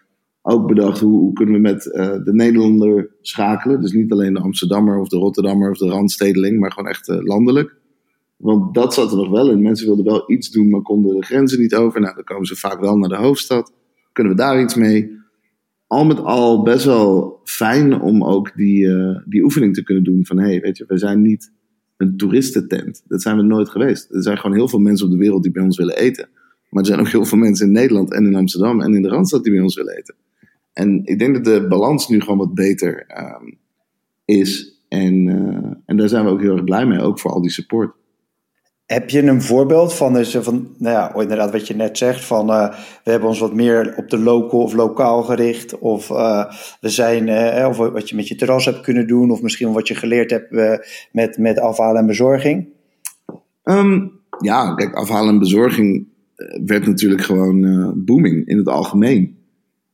Ook 0.42 0.68
bedacht 0.68 1.00
hoe, 1.00 1.18
hoe 1.18 1.32
kunnen 1.32 1.54
we 1.54 1.60
met 1.60 1.86
uh, 1.86 2.24
de 2.24 2.34
Nederlander 2.34 3.10
schakelen. 3.20 3.80
Dus 3.80 3.92
niet 3.92 4.12
alleen 4.12 4.32
de 4.34 4.40
Amsterdammer 4.40 4.98
of 4.98 5.08
de 5.08 5.16
Rotterdammer 5.16 5.70
of 5.70 5.78
de 5.78 5.88
Randstedeling, 5.88 6.60
maar 6.60 6.72
gewoon 6.72 6.88
echt 6.88 7.08
landelijk. 7.08 7.76
Want 8.36 8.74
dat 8.74 8.94
zat 8.94 9.10
er 9.10 9.16
nog 9.16 9.30
wel 9.30 9.50
in. 9.50 9.62
Mensen 9.62 9.86
wilden 9.86 10.04
wel 10.04 10.30
iets 10.30 10.50
doen, 10.50 10.70
maar 10.70 10.82
konden 10.82 11.16
de 11.16 11.26
grenzen 11.26 11.60
niet 11.60 11.74
over. 11.74 12.00
Nou, 12.00 12.14
dan 12.14 12.24
komen 12.24 12.46
ze 12.46 12.56
vaak 12.56 12.80
wel 12.80 12.96
naar 12.96 13.08
de 13.08 13.16
hoofdstad. 13.16 13.72
Kunnen 14.12 14.32
we 14.32 14.38
daar 14.38 14.60
iets 14.60 14.74
mee? 14.74 15.10
Al 15.86 16.04
met 16.04 16.18
al 16.18 16.62
best 16.62 16.84
wel 16.84 17.40
fijn 17.44 18.00
om 18.00 18.24
ook 18.24 18.56
die, 18.56 18.84
uh, 18.84 19.18
die 19.24 19.42
oefening 19.42 19.74
te 19.74 19.82
kunnen 19.82 20.04
doen. 20.04 20.26
Van 20.26 20.38
hé, 20.38 20.48
hey, 20.48 20.60
weet 20.60 20.76
je, 20.76 20.84
we 20.88 20.98
zijn 20.98 21.22
niet 21.22 21.52
een 22.02 22.16
toeristentent. 22.16 23.02
Dat 23.08 23.22
zijn 23.22 23.36
we 23.36 23.42
nooit 23.42 23.68
geweest. 23.68 24.10
Er 24.10 24.22
zijn 24.22 24.38
gewoon 24.38 24.56
heel 24.56 24.68
veel 24.68 24.78
mensen 24.78 25.06
op 25.06 25.12
de 25.12 25.18
wereld 25.18 25.42
die 25.42 25.52
bij 25.52 25.62
ons 25.62 25.76
willen 25.76 25.96
eten. 25.96 26.28
Maar 26.68 26.82
er 26.82 26.88
zijn 26.88 27.00
ook 27.00 27.08
heel 27.08 27.24
veel 27.24 27.38
mensen 27.38 27.66
in 27.66 27.72
Nederland 27.72 28.12
en 28.12 28.26
in 28.26 28.34
Amsterdam 28.34 28.80
en 28.80 28.94
in 28.94 29.02
de 29.02 29.08
Randstad 29.08 29.42
die 29.42 29.52
bij 29.52 29.62
ons 29.62 29.76
willen 29.76 29.96
eten. 29.96 30.14
En 30.72 31.00
ik 31.04 31.18
denk 31.18 31.34
dat 31.34 31.44
de 31.44 31.66
balans 31.68 32.08
nu 32.08 32.20
gewoon 32.20 32.38
wat 32.38 32.54
beter 32.54 33.06
um, 33.40 33.58
is. 34.24 34.80
En, 34.88 35.26
uh, 35.26 35.72
en 35.86 35.96
daar 35.96 36.08
zijn 36.08 36.24
we 36.24 36.30
ook 36.30 36.40
heel 36.40 36.52
erg 36.52 36.64
blij 36.64 36.86
mee, 36.86 37.00
ook 37.00 37.20
voor 37.20 37.30
al 37.30 37.42
die 37.42 37.50
support. 37.50 37.94
Heb 38.92 39.10
je 39.10 39.22
een 39.22 39.42
voorbeeld 39.42 39.94
van, 39.94 40.12
dus 40.12 40.36
van 40.40 40.68
nou 40.78 40.94
ja, 40.94 41.20
inderdaad 41.20 41.52
wat 41.52 41.66
je 41.66 41.76
net 41.76 41.98
zegt, 41.98 42.24
van 42.24 42.50
uh, 42.50 42.68
we 43.04 43.10
hebben 43.10 43.28
ons 43.28 43.38
wat 43.38 43.54
meer 43.54 43.94
op 43.96 44.10
de 44.10 44.18
local 44.18 44.60
of 44.60 44.72
lokaal 44.72 45.22
gericht, 45.22 45.78
of 45.78 46.10
uh, 46.10 46.44
we 46.80 46.88
zijn, 46.88 47.28
uh, 47.28 47.68
of 47.68 47.76
wat 47.76 48.08
je 48.08 48.16
met 48.16 48.28
je 48.28 48.34
terras 48.34 48.64
hebt 48.64 48.80
kunnen 48.80 49.06
doen, 49.06 49.30
of 49.30 49.42
misschien 49.42 49.72
wat 49.72 49.88
je 49.88 49.94
geleerd 49.94 50.30
hebt 50.30 50.50
met, 51.12 51.38
met 51.38 51.58
afhalen 51.58 52.00
en 52.00 52.06
bezorging? 52.06 52.68
Um, 53.64 54.12
ja, 54.38 54.74
kijk, 54.74 54.94
afhalen 54.94 55.32
en 55.32 55.38
bezorging 55.38 56.06
werd 56.66 56.86
natuurlijk 56.86 57.22
gewoon 57.22 57.92
booming 58.04 58.46
in 58.46 58.58
het 58.58 58.68
algemeen. 58.68 59.38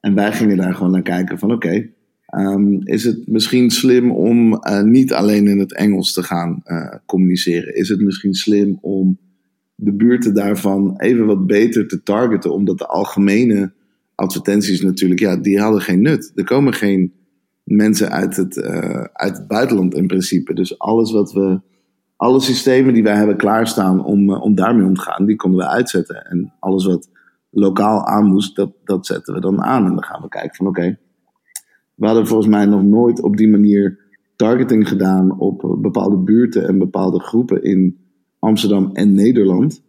En 0.00 0.14
wij 0.14 0.32
gingen 0.32 0.56
daar 0.56 0.74
gewoon 0.74 0.92
naar 0.92 1.02
kijken 1.02 1.38
van 1.38 1.52
oké, 1.52 1.90
Um, 2.36 2.80
is 2.86 3.04
het 3.04 3.26
misschien 3.26 3.70
slim 3.70 4.10
om 4.10 4.52
uh, 4.52 4.82
niet 4.82 5.12
alleen 5.12 5.46
in 5.46 5.58
het 5.58 5.74
Engels 5.74 6.12
te 6.12 6.22
gaan 6.22 6.62
uh, 6.64 6.94
communiceren? 7.06 7.76
Is 7.76 7.88
het 7.88 8.00
misschien 8.00 8.34
slim 8.34 8.78
om 8.80 9.18
de 9.74 9.92
buurten 9.92 10.34
daarvan 10.34 10.94
even 10.96 11.26
wat 11.26 11.46
beter 11.46 11.88
te 11.88 12.02
targeten? 12.02 12.52
Omdat 12.52 12.78
de 12.78 12.86
algemene 12.86 13.72
advertenties 14.14 14.80
natuurlijk, 14.82 15.20
ja, 15.20 15.36
die 15.36 15.60
hadden 15.60 15.80
geen 15.80 16.02
nut. 16.02 16.32
Er 16.34 16.44
komen 16.44 16.74
geen 16.74 17.12
mensen 17.64 18.10
uit 18.10 18.36
het, 18.36 18.56
uh, 18.56 19.04
uit 19.12 19.46
buitenland 19.46 19.94
in 19.94 20.06
principe. 20.06 20.54
Dus 20.54 20.78
alles 20.78 21.12
wat 21.12 21.32
we, 21.32 21.60
alle 22.16 22.40
systemen 22.40 22.94
die 22.94 23.02
wij 23.02 23.16
hebben 23.16 23.36
klaarstaan 23.36 24.04
om, 24.04 24.32
om 24.32 24.54
daarmee 24.54 24.86
om 24.86 24.94
te 24.94 25.00
gaan, 25.00 25.26
die 25.26 25.36
konden 25.36 25.60
we 25.60 25.68
uitzetten. 25.68 26.24
En 26.24 26.52
alles 26.58 26.84
wat 26.84 27.08
lokaal 27.50 28.06
aan 28.06 28.26
moest, 28.26 28.56
dat, 28.56 28.72
dat 28.84 29.06
zetten 29.06 29.34
we 29.34 29.40
dan 29.40 29.62
aan. 29.62 29.84
En 29.84 29.94
dan 29.94 30.04
gaan 30.04 30.22
we 30.22 30.28
kijken 30.28 30.56
van 30.56 30.66
oké. 30.66 30.98
We 31.98 32.06
hadden 32.06 32.26
volgens 32.26 32.48
mij 32.48 32.66
nog 32.66 32.82
nooit 32.82 33.22
op 33.22 33.36
die 33.36 33.48
manier 33.48 33.98
targeting 34.36 34.88
gedaan 34.88 35.38
op 35.38 35.76
bepaalde 35.78 36.16
buurten 36.16 36.68
en 36.68 36.78
bepaalde 36.78 37.20
groepen 37.20 37.62
in 37.62 37.98
Amsterdam 38.38 38.90
en 38.92 39.12
Nederland. 39.12 39.82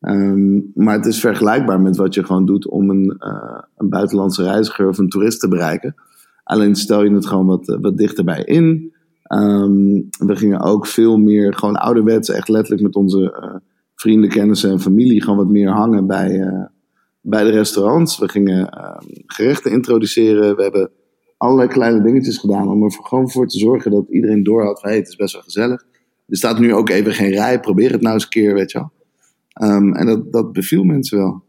Um, 0.00 0.70
maar 0.74 0.96
het 0.96 1.06
is 1.06 1.20
vergelijkbaar 1.20 1.80
met 1.80 1.96
wat 1.96 2.14
je 2.14 2.24
gewoon 2.24 2.46
doet 2.46 2.68
om 2.68 2.90
een, 2.90 3.16
uh, 3.18 3.58
een 3.76 3.88
buitenlandse 3.88 4.42
reiziger 4.42 4.88
of 4.88 4.98
een 4.98 5.08
toerist 5.08 5.40
te 5.40 5.48
bereiken. 5.48 5.94
Alleen 6.42 6.74
stel 6.74 7.04
je 7.04 7.14
het 7.14 7.26
gewoon 7.26 7.46
wat, 7.46 7.78
wat 7.80 7.96
dichterbij 7.96 8.42
in. 8.44 8.92
Um, 9.32 10.08
we 10.18 10.36
gingen 10.36 10.60
ook 10.60 10.86
veel 10.86 11.16
meer, 11.16 11.54
gewoon 11.54 11.76
ouderwets, 11.76 12.28
echt 12.28 12.48
letterlijk 12.48 12.82
met 12.82 12.94
onze 12.94 13.60
vrienden, 13.94 14.30
kennissen 14.30 14.70
en 14.70 14.80
familie, 14.80 15.22
gewoon 15.22 15.38
wat 15.38 15.50
meer 15.50 15.70
hangen 15.70 16.06
bij, 16.06 16.50
bij 17.20 17.44
de 17.44 17.50
restaurants. 17.50 18.18
We 18.18 18.28
gingen 18.28 18.68
gerechten 19.26 19.70
introduceren. 19.70 20.56
We 20.56 20.62
hebben 20.62 20.90
allerlei 21.36 21.68
kleine 21.68 22.02
dingetjes 22.02 22.38
gedaan 22.38 22.68
om 22.68 22.82
er 22.82 22.92
gewoon 23.02 23.30
voor 23.30 23.48
te 23.48 23.58
zorgen 23.58 23.90
dat 23.90 24.04
iedereen 24.08 24.42
doorhad 24.42 24.80
van 24.80 24.90
het 24.90 25.08
is 25.08 25.16
best 25.16 25.32
wel 25.32 25.42
gezellig. 25.42 25.86
Er 26.26 26.36
staat 26.36 26.58
nu 26.58 26.74
ook 26.74 26.88
even 26.88 27.12
geen 27.12 27.30
rij, 27.30 27.60
probeer 27.60 27.92
het 27.92 28.00
nou 28.00 28.14
eens 28.14 28.22
een 28.22 28.28
keer, 28.28 28.54
weet 28.54 28.70
je 28.72 28.78
wel. 28.78 28.90
Um, 29.70 29.94
en 29.94 30.06
dat, 30.06 30.32
dat 30.32 30.52
beviel 30.52 30.84
mensen 30.84 31.18
wel. 31.18 31.42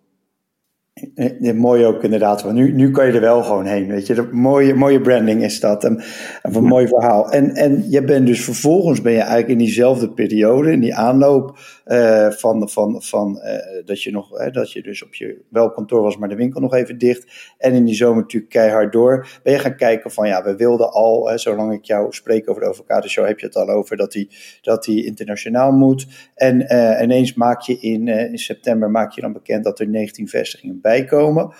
Ja, 1.39 1.53
mooi 1.53 1.85
ook 1.85 2.03
inderdaad. 2.03 2.41
Want 2.41 2.55
nu, 2.55 2.71
nu 2.71 2.91
kan 2.91 3.05
je 3.05 3.11
er 3.11 3.21
wel 3.21 3.43
gewoon 3.43 3.65
heen. 3.65 3.87
Weet 3.87 4.07
je, 4.07 4.13
de 4.13 4.29
mooie, 4.31 4.73
mooie 4.73 5.01
branding 5.01 5.43
is 5.43 5.59
dat. 5.59 5.83
En, 5.83 6.03
en 6.41 6.55
een 6.55 6.63
mooi 6.63 6.87
verhaal. 6.87 7.31
En, 7.31 7.55
en 7.55 7.89
je 7.89 8.03
bent 8.03 8.27
dus 8.27 8.43
vervolgens 8.43 9.01
ben 9.01 9.11
je 9.11 9.17
eigenlijk 9.17 9.49
in 9.49 9.57
diezelfde 9.57 10.13
periode, 10.13 10.71
in 10.71 10.79
die 10.79 10.95
aanloop 10.95 11.57
uh, 11.87 12.29
van, 12.29 12.69
van, 12.69 13.01
van 13.03 13.41
uh, 13.43 13.85
dat 13.85 14.03
je 14.03 14.11
nog, 14.11 14.39
uh, 14.39 14.51
dat 14.51 14.71
je 14.71 14.81
dus 14.81 15.03
op 15.03 15.15
je 15.15 15.41
wel 15.49 15.71
kantoor 15.71 16.01
was, 16.01 16.17
maar 16.17 16.29
de 16.29 16.35
winkel 16.35 16.61
nog 16.61 16.73
even 16.73 16.97
dicht. 16.97 17.53
En 17.57 17.73
in 17.73 17.85
die 17.85 17.95
zomer 17.95 18.21
natuurlijk 18.21 18.51
keihard 18.51 18.91
door. 18.91 19.27
Ben 19.43 19.53
je 19.53 19.59
gaan 19.59 19.75
kijken 19.75 20.11
van 20.11 20.27
ja, 20.27 20.43
we 20.43 20.55
wilden 20.55 20.91
al, 20.91 21.31
zolang 21.35 21.73
ik 21.73 21.85
jou 21.85 22.13
spreek 22.13 22.49
over 22.49 22.61
de 22.61 22.67
avocado 22.67 23.07
show, 23.07 23.25
heb 23.25 23.39
je 23.39 23.45
het 23.45 23.55
al 23.55 23.69
over 23.69 23.97
dat 23.97 24.11
die, 24.11 24.29
dat 24.61 24.83
die 24.83 25.05
internationaal 25.05 25.71
moet. 25.71 26.07
En 26.35 26.61
ineens 27.03 27.33
maak 27.33 27.61
je 27.61 27.79
in, 27.79 28.07
in 28.07 28.37
september 28.37 28.91
maak 28.91 29.11
je 29.11 29.21
dan 29.21 29.33
bekend 29.33 29.63
dat 29.63 29.79
er 29.79 29.87
19 29.87 30.27
vestigingen 30.27 30.79
bijkomen. 30.87 31.53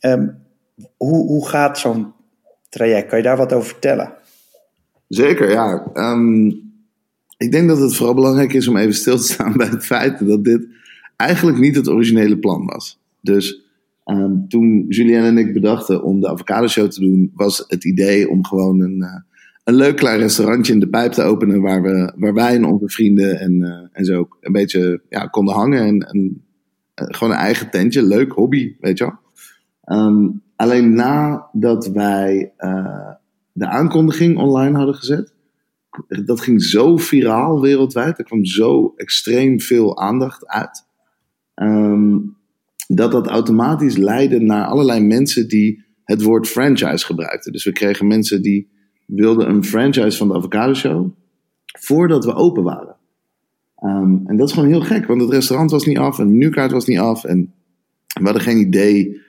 Um, 0.00 0.42
hoe, 0.96 1.26
hoe 1.26 1.48
gaat 1.48 1.78
zo'n 1.78 2.12
traject? 2.68 3.08
Kan 3.08 3.18
je 3.18 3.24
daar 3.24 3.36
wat 3.36 3.52
over 3.52 3.68
vertellen? 3.68 4.12
Zeker, 5.08 5.50
ja. 5.50 5.90
Um, 5.94 6.46
ik 7.36 7.52
denk 7.52 7.68
dat 7.68 7.78
het 7.78 7.96
vooral 7.96 8.14
belangrijk 8.14 8.52
is 8.52 8.68
om 8.68 8.76
even 8.76 8.94
stil 8.94 9.16
te 9.16 9.22
staan 9.22 9.56
bij 9.62 9.66
het 9.66 9.86
feit 9.86 10.26
dat 10.26 10.44
dit 10.44 10.66
eigenlijk 11.16 11.58
niet 11.58 11.76
het 11.76 11.88
originele 11.88 12.38
plan 12.38 12.66
was. 12.66 12.98
Dus 13.20 13.62
um, 14.04 14.48
toen 14.48 14.84
Julien 14.88 15.24
en 15.24 15.38
ik 15.38 15.52
bedachten 15.52 16.02
om 16.02 16.20
de 16.20 16.28
avocado 16.28 16.66
show 16.66 16.88
te 16.88 17.00
doen, 17.00 17.32
was 17.34 17.64
het 17.68 17.84
idee 17.84 18.30
om 18.30 18.44
gewoon 18.44 18.80
een, 18.80 18.96
uh, 18.98 19.20
een 19.64 19.74
leuk 19.74 19.96
klein 19.96 20.18
restaurantje 20.18 20.72
in 20.72 20.80
de 20.80 20.88
pijp 20.88 21.12
te 21.12 21.22
openen 21.22 21.60
waar, 21.60 21.82
we, 21.82 22.12
waar 22.16 22.34
wij 22.34 22.54
en 22.54 22.64
onze 22.64 22.88
vrienden 22.88 23.40
en, 23.40 23.52
uh, 23.60 23.68
en 23.92 24.04
zo 24.04 24.28
een 24.40 24.52
beetje 24.52 25.00
ja, 25.08 25.26
konden 25.26 25.54
hangen 25.54 25.82
en, 25.82 25.98
en 25.98 26.43
gewoon 26.94 27.32
een 27.32 27.40
eigen 27.40 27.70
tentje, 27.70 28.02
leuk 28.02 28.32
hobby, 28.32 28.76
weet 28.80 28.98
je 28.98 29.04
wel. 29.04 29.22
Um, 29.98 30.42
alleen 30.56 30.94
nadat 30.94 31.86
wij 31.86 32.52
uh, 32.58 33.10
de 33.52 33.66
aankondiging 33.66 34.38
online 34.38 34.76
hadden 34.76 34.94
gezet, 34.94 35.34
dat 36.24 36.40
ging 36.40 36.62
zo 36.62 36.96
viraal 36.96 37.60
wereldwijd, 37.60 38.18
er 38.18 38.24
kwam 38.24 38.44
zo 38.44 38.92
extreem 38.96 39.60
veel 39.60 39.98
aandacht 39.98 40.46
uit, 40.46 40.86
um, 41.54 42.36
dat 42.86 43.12
dat 43.12 43.26
automatisch 43.26 43.96
leidde 43.96 44.40
naar 44.40 44.64
allerlei 44.64 45.00
mensen 45.00 45.48
die 45.48 45.84
het 46.04 46.22
woord 46.22 46.48
franchise 46.48 47.06
gebruikten. 47.06 47.52
Dus 47.52 47.64
we 47.64 47.72
kregen 47.72 48.06
mensen 48.06 48.42
die 48.42 48.72
wilden 49.06 49.48
een 49.48 49.64
franchise 49.64 50.16
van 50.16 50.28
de 50.28 50.34
Avocado 50.34 50.74
Show 50.74 51.10
voordat 51.78 52.24
we 52.24 52.34
open 52.34 52.62
waren. 52.62 52.93
Um, 53.84 54.22
en 54.26 54.36
dat 54.36 54.48
is 54.48 54.54
gewoon 54.54 54.68
heel 54.68 54.80
gek, 54.80 55.06
want 55.06 55.20
het 55.20 55.30
restaurant 55.30 55.70
was 55.70 55.84
niet 55.84 55.98
af 55.98 56.18
en 56.18 56.26
de 56.26 56.32
menukaart 56.32 56.72
was 56.72 56.86
niet 56.86 56.98
af. 56.98 57.24
En 57.24 57.52
we 58.06 58.24
hadden 58.24 58.42
geen 58.42 58.58
idee 58.58 59.22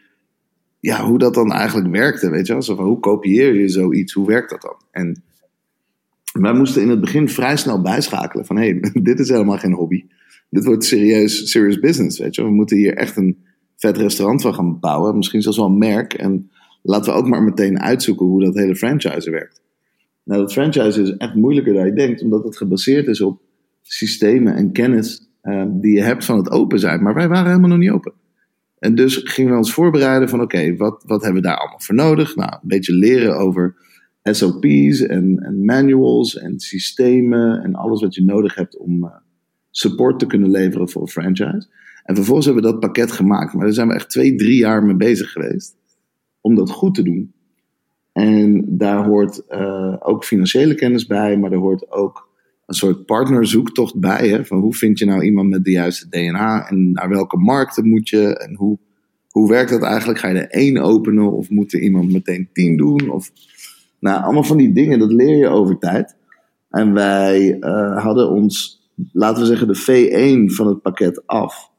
ja, 0.80 1.06
hoe 1.06 1.18
dat 1.18 1.34
dan 1.34 1.52
eigenlijk 1.52 1.92
werkte. 1.92 2.30
Weet 2.30 2.48
je 2.48 2.54
wel? 2.54 2.62
Zo 2.62 2.76
van, 2.76 2.86
hoe 2.86 3.00
kopieer 3.00 3.56
je 3.56 3.68
zoiets? 3.68 4.14
Hoe 4.14 4.28
werkt 4.28 4.50
dat 4.50 4.62
dan? 4.62 4.76
En 4.92 5.24
wij 6.42 6.54
moesten 6.54 6.82
in 6.82 6.90
het 6.90 7.00
begin 7.00 7.30
vrij 7.30 7.58
snel 7.58 7.82
bijschakelen 7.82 8.46
van 8.46 8.58
hé, 8.58 8.70
hey, 8.70 8.92
dit 9.04 9.20
is 9.20 9.30
helemaal 9.30 9.58
geen 9.58 9.74
hobby. 9.74 10.06
Dit 10.50 10.66
wordt 10.66 10.86
serieus, 10.86 11.50
serious 11.52 11.80
business, 11.80 12.20
weet 12.20 12.36
je. 12.36 12.44
We 12.44 12.52
moeten 12.52 12.78
hier 12.78 12.94
echt 12.94 13.18
een 13.18 13.38
vet 13.76 13.98
restaurant 13.98 14.42
van 14.42 14.54
gaan 14.54 14.80
bouwen. 14.80 15.18
Misschien 15.18 15.42
zelfs 15.42 15.58
wel 15.58 15.68
een 15.68 15.78
merk. 15.78 16.14
En 16.14 16.52
laten 16.82 17.14
we 17.14 17.20
ook 17.20 17.28
maar 17.28 17.44
meteen 17.44 17.80
uitzoeken 17.80 18.26
hoe 18.26 18.44
dat 18.44 18.56
hele 18.56 18.76
franchise 18.76 19.32
werkt. 19.32 19.62
Nou, 20.24 20.42
dat 20.42 20.54
franchise 20.54 21.02
is 21.02 21.18
echt 21.18 21.36
moeilijker 21.36 21.74
dan 21.74 21.86
je 21.86 21.94
denkt, 21.94 22.22
omdat 22.22 22.44
het 22.44 22.58
gebaseerd 22.58 23.08
is 23.08 23.22
op 23.22 23.42
systemen 23.88 24.56
en 24.56 24.72
kennis 24.72 25.30
uh, 25.44 25.66
die 25.68 25.96
je 25.96 26.02
hebt 26.02 26.26
van 26.26 26.38
het 26.38 26.52
open 26.52 26.80
zijn. 26.80 27.04
Maar 27.04 27.14
wij 27.14 27.28
waren 27.28 27.48
helemaal 27.48 27.70
nog 27.70 27.78
niet 27.78 27.92
open. 27.92 28.14
En 28.80 28.96
dus 28.96 29.22
gingen 29.24 29.52
we 29.52 29.58
ons 29.58 29.74
voorbereiden 29.74 30.30
van 30.30 30.42
oké, 30.42 30.76
wat, 30.76 31.04
wat 31.06 31.24
hebben 31.24 31.42
we 31.42 31.48
daar 31.48 31.58
allemaal 31.58 31.80
voor 31.80 31.96
nodig? 31.96 32.36
Nou, 32.36 32.52
een 32.52 32.68
beetje 32.68 32.94
leren 32.94 33.38
over 33.38 33.76
SOP's 34.24 35.02
en, 35.02 35.40
en, 35.40 35.66
manuals 35.66 36.38
en 36.38 36.60
systemen 36.60 37.64
en 37.64 37.76
alles 37.76 38.02
wat 38.02 38.16
je 38.16 38.24
nodig 38.24 38.56
hebt 38.56 38.78
om 38.78 39.04
uh, 39.04 39.10
support 39.72 40.20
te 40.20 40.26
kunnen 40.26 40.50
leveren 40.50 40.90
voor 40.90 41.02
een 41.02 41.08
franchise. 41.08 41.68
En 42.04 42.16
vervolgens 42.16 42.46
hebben 42.46 42.64
we 42.64 42.72
dat 42.72 42.80
pakket 42.80 43.12
gemaakt. 43.12 43.54
Maar 43.54 43.66
daar 43.66 43.74
zijn 43.74 43.88
we 43.88 43.94
echt 43.94 44.10
twee, 44.10 44.36
drie 44.36 44.58
jaar 44.58 44.84
mee 44.84 44.96
bezig 44.96 45.32
geweest 45.32 45.76
om 46.42 46.56
dat 46.56 46.70
goed 46.70 46.96
te 46.96 47.04
doen. 47.04 47.34
En 48.12 48.78
daar 48.78 49.06
hoort 49.06 49.42
uh, 49.50 49.96
ook 50.00 50.26
financiële 50.26 50.76
kennis 50.76 51.06
bij, 51.06 51.38
maar 51.38 51.52
er 51.52 51.58
hoort 51.58 51.92
ook 51.92 52.25
een 52.66 52.76
soort 52.76 53.06
partnerzoektocht 53.06 54.00
bij. 54.00 54.30
Hè? 54.30 54.46
Van 54.46 54.60
hoe 54.60 54.76
vind 54.76 55.00
je 55.00 55.06
nou 55.06 55.24
iemand 55.24 55.50
met 55.50 55.64
de 55.64 55.72
juiste 55.72 56.10
DNA 56.10 56.70
en 56.70 56.92
naar 56.92 57.10
welke 57.10 57.38
markten 57.38 57.90
moet 57.90 58.10
je 58.10 58.38
en 58.38 58.56
hoe, 58.56 58.78
hoe 59.30 59.50
werkt 59.50 59.70
dat 59.70 59.84
eigenlijk? 59.84 60.20
Ga 60.20 60.28
je 60.28 60.40
er 60.40 60.50
één 60.50 60.78
openen 60.78 61.32
of 61.32 61.50
moet 61.50 61.74
er 61.74 61.80
iemand 61.80 62.12
meteen 62.12 62.50
tien 62.54 62.78
doen? 62.78 63.10
Of, 63.10 63.32
nou, 64.00 64.24
allemaal 64.24 64.44
van 64.44 64.58
die 64.58 64.74
dingen, 64.74 65.00
dat 65.00 65.12
leer 65.12 65.38
je 65.38 65.48
over 65.48 65.78
tijd. 65.78 66.16
En 66.70 66.94
wij 66.94 67.58
uh, 67.60 68.04
hadden 68.04 68.30
ons, 68.30 68.82
laten 69.12 69.42
we 69.42 69.48
zeggen, 69.48 69.68
de 69.68 70.48
V1 70.50 70.54
van 70.54 70.68
het 70.68 70.82
pakket 70.82 71.28
af. 71.28 71.74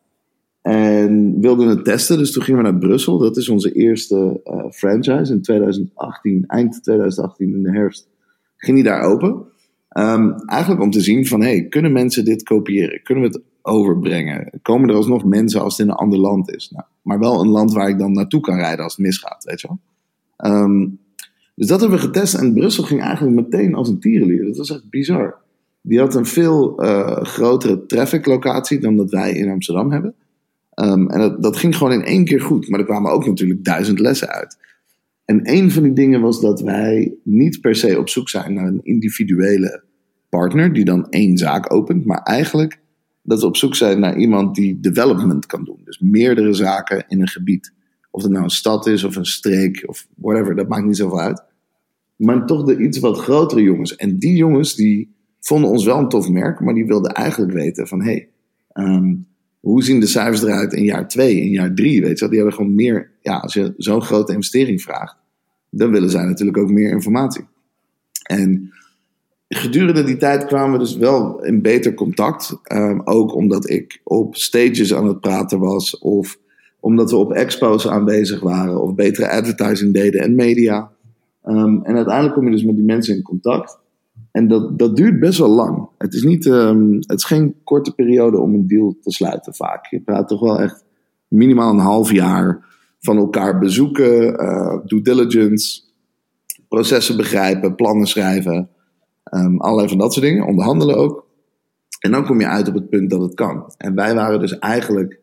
En 0.62 1.40
wilden 1.40 1.68
het 1.68 1.84
testen, 1.84 2.18
dus 2.18 2.32
toen 2.32 2.42
gingen 2.42 2.62
we 2.62 2.70
naar 2.70 2.78
Brussel. 2.78 3.18
Dat 3.18 3.36
is 3.36 3.48
onze 3.48 3.72
eerste 3.72 4.40
uh, 4.44 4.70
franchise 4.70 5.32
in 5.32 5.42
2018, 5.42 6.44
eind 6.46 6.82
2018 6.82 7.54
in 7.54 7.62
de 7.62 7.70
herfst. 7.70 8.08
Ging 8.56 8.76
die 8.76 8.84
daar 8.84 9.02
open. 9.02 9.44
Um, 9.98 10.34
eigenlijk 10.46 10.82
om 10.82 10.90
te 10.90 11.00
zien 11.00 11.26
van, 11.26 11.40
hey, 11.40 11.66
kunnen 11.68 11.92
mensen 11.92 12.24
dit 12.24 12.42
kopiëren? 12.42 13.02
Kunnen 13.02 13.24
we 13.24 13.30
het 13.30 13.44
overbrengen? 13.62 14.50
Komen 14.62 14.88
er 14.88 14.94
alsnog 14.94 15.24
mensen 15.24 15.60
als 15.60 15.76
het 15.76 15.86
in 15.86 15.92
een 15.92 15.98
ander 15.98 16.18
land 16.18 16.54
is? 16.54 16.70
Nou, 16.70 16.84
maar 17.02 17.18
wel 17.18 17.40
een 17.40 17.48
land 17.48 17.72
waar 17.72 17.88
ik 17.88 17.98
dan 17.98 18.12
naartoe 18.12 18.40
kan 18.40 18.56
rijden 18.56 18.84
als 18.84 18.96
het 18.96 19.06
misgaat, 19.06 19.44
weet 19.44 19.60
je 19.60 19.68
wel? 19.68 19.78
Um, 20.52 20.98
dus 21.54 21.66
dat 21.66 21.80
hebben 21.80 21.98
we 21.98 22.04
getest 22.04 22.34
en 22.34 22.54
Brussel 22.54 22.84
ging 22.84 23.02
eigenlijk 23.02 23.36
meteen 23.36 23.74
als 23.74 23.88
een 23.88 24.00
tierenlier. 24.00 24.44
Dat 24.44 24.56
was 24.56 24.70
echt 24.70 24.90
bizar. 24.90 25.36
Die 25.80 25.98
had 25.98 26.14
een 26.14 26.26
veel 26.26 26.84
uh, 26.84 27.16
grotere 27.22 27.86
traffic 27.86 28.26
locatie 28.26 28.78
dan 28.78 28.96
dat 28.96 29.10
wij 29.10 29.32
in 29.32 29.50
Amsterdam 29.50 29.90
hebben. 29.90 30.14
Um, 30.74 31.08
en 31.10 31.36
dat, 31.40 31.56
ging 31.56 31.76
gewoon 31.76 31.92
in 31.92 32.04
één 32.04 32.24
keer 32.24 32.40
goed. 32.40 32.68
Maar 32.68 32.80
er 32.80 32.86
kwamen 32.86 33.12
ook 33.12 33.26
natuurlijk 33.26 33.64
duizend 33.64 33.98
lessen 33.98 34.28
uit. 34.28 34.58
En 35.26 35.40
een 35.42 35.70
van 35.70 35.82
die 35.82 35.92
dingen 35.92 36.20
was 36.20 36.40
dat 36.40 36.60
wij 36.60 37.14
niet 37.22 37.60
per 37.60 37.74
se 37.74 37.98
op 37.98 38.08
zoek 38.08 38.28
zijn 38.28 38.54
naar 38.54 38.66
een 38.66 38.80
individuele 38.82 39.84
partner 40.28 40.72
die 40.72 40.84
dan 40.84 41.08
één 41.08 41.36
zaak 41.36 41.72
opent. 41.72 42.04
Maar 42.04 42.22
eigenlijk 42.22 42.80
dat 43.22 43.40
we 43.40 43.46
op 43.46 43.56
zoek 43.56 43.74
zijn 43.74 44.00
naar 44.00 44.18
iemand 44.18 44.54
die 44.54 44.80
development 44.80 45.46
kan 45.46 45.64
doen. 45.64 45.80
Dus 45.84 45.98
meerdere 45.98 46.52
zaken 46.52 47.04
in 47.08 47.20
een 47.20 47.28
gebied. 47.28 47.72
Of 48.10 48.22
het 48.22 48.32
nou 48.32 48.44
een 48.44 48.50
stad 48.50 48.86
is 48.86 49.04
of 49.04 49.16
een 49.16 49.26
streek 49.26 49.82
of 49.86 50.06
whatever, 50.14 50.56
dat 50.56 50.68
maakt 50.68 50.86
niet 50.86 50.96
zoveel 50.96 51.20
uit. 51.20 51.44
Maar 52.16 52.46
toch 52.46 52.64
de 52.64 52.78
iets 52.78 52.98
wat 52.98 53.18
grotere 53.18 53.62
jongens. 53.62 53.96
En 53.96 54.18
die 54.18 54.36
jongens 54.36 54.74
die 54.74 55.14
vonden 55.40 55.70
ons 55.70 55.84
wel 55.84 55.98
een 55.98 56.08
tof 56.08 56.28
merk, 56.28 56.60
maar 56.60 56.74
die 56.74 56.86
wilden 56.86 57.12
eigenlijk 57.12 57.52
weten 57.52 57.86
van 57.86 58.02
hé, 58.02 58.28
hey, 58.72 58.86
um, 58.86 59.26
hoe 59.60 59.82
zien 59.82 60.00
de 60.00 60.06
cijfers 60.06 60.42
eruit 60.42 60.72
in 60.72 60.84
jaar 60.84 61.08
2, 61.08 61.40
in 61.40 61.50
jaar 61.50 61.74
3? 61.74 62.02
Weet 62.02 62.18
je? 62.18 62.28
Die 62.28 62.36
hebben 62.36 62.54
gewoon 62.54 62.74
meer, 62.74 63.10
ja, 63.26 63.36
als 63.36 63.54
je 63.54 63.74
zo'n 63.76 64.02
grote 64.02 64.32
investering 64.32 64.82
vraagt, 64.82 65.16
dan 65.70 65.90
willen 65.90 66.10
zij 66.10 66.24
natuurlijk 66.24 66.58
ook 66.58 66.70
meer 66.70 66.90
informatie. 66.90 67.44
En 68.22 68.72
gedurende 69.48 70.04
die 70.04 70.16
tijd 70.16 70.44
kwamen 70.44 70.72
we 70.72 70.78
dus 70.78 70.96
wel 70.96 71.44
in 71.44 71.62
beter 71.62 71.94
contact. 71.94 72.58
Um, 72.72 73.00
ook 73.04 73.34
omdat 73.34 73.70
ik 73.70 74.00
op 74.04 74.36
stages 74.36 74.94
aan 74.94 75.06
het 75.06 75.20
praten 75.20 75.58
was, 75.58 75.98
of 75.98 76.38
omdat 76.80 77.10
we 77.10 77.16
op 77.16 77.32
expos 77.32 77.88
aanwezig 77.88 78.40
waren, 78.40 78.82
of 78.82 78.94
betere 78.94 79.30
advertising 79.30 79.94
deden 79.94 80.20
en 80.20 80.34
media. 80.34 80.90
Um, 81.44 81.84
en 81.84 81.96
uiteindelijk 81.96 82.34
kom 82.34 82.44
je 82.44 82.50
dus 82.50 82.64
met 82.64 82.76
die 82.76 82.84
mensen 82.84 83.16
in 83.16 83.22
contact. 83.22 83.78
En 84.30 84.48
dat, 84.48 84.78
dat 84.78 84.96
duurt 84.96 85.20
best 85.20 85.38
wel 85.38 85.48
lang. 85.48 85.88
Het 85.98 86.14
is, 86.14 86.22
niet, 86.22 86.46
um, 86.46 86.94
het 86.94 87.18
is 87.18 87.24
geen 87.24 87.54
korte 87.64 87.94
periode 87.94 88.38
om 88.38 88.54
een 88.54 88.66
deal 88.66 88.96
te 89.00 89.10
sluiten 89.10 89.54
vaak. 89.54 89.86
Je 89.86 90.00
praat 90.00 90.28
toch 90.28 90.40
wel 90.40 90.60
echt 90.60 90.84
minimaal 91.28 91.72
een 91.72 91.78
half 91.78 92.12
jaar 92.12 92.64
van 93.00 93.16
elkaar 93.16 93.58
bezoeken, 93.58 94.42
uh, 94.42 94.78
due 94.84 95.02
diligence, 95.02 95.82
processen 96.68 97.16
begrijpen, 97.16 97.74
plannen 97.74 98.06
schrijven. 98.06 98.68
Um, 99.34 99.60
allerlei 99.60 99.88
van 99.88 99.98
dat 99.98 100.12
soort 100.12 100.26
dingen, 100.26 100.46
onderhandelen 100.46 100.96
ook. 100.96 101.26
En 102.00 102.10
dan 102.10 102.26
kom 102.26 102.40
je 102.40 102.46
uit 102.46 102.68
op 102.68 102.74
het 102.74 102.88
punt 102.88 103.10
dat 103.10 103.20
het 103.20 103.34
kan. 103.34 103.72
En 103.76 103.94
wij 103.94 104.14
waren 104.14 104.40
dus 104.40 104.58
eigenlijk, 104.58 105.20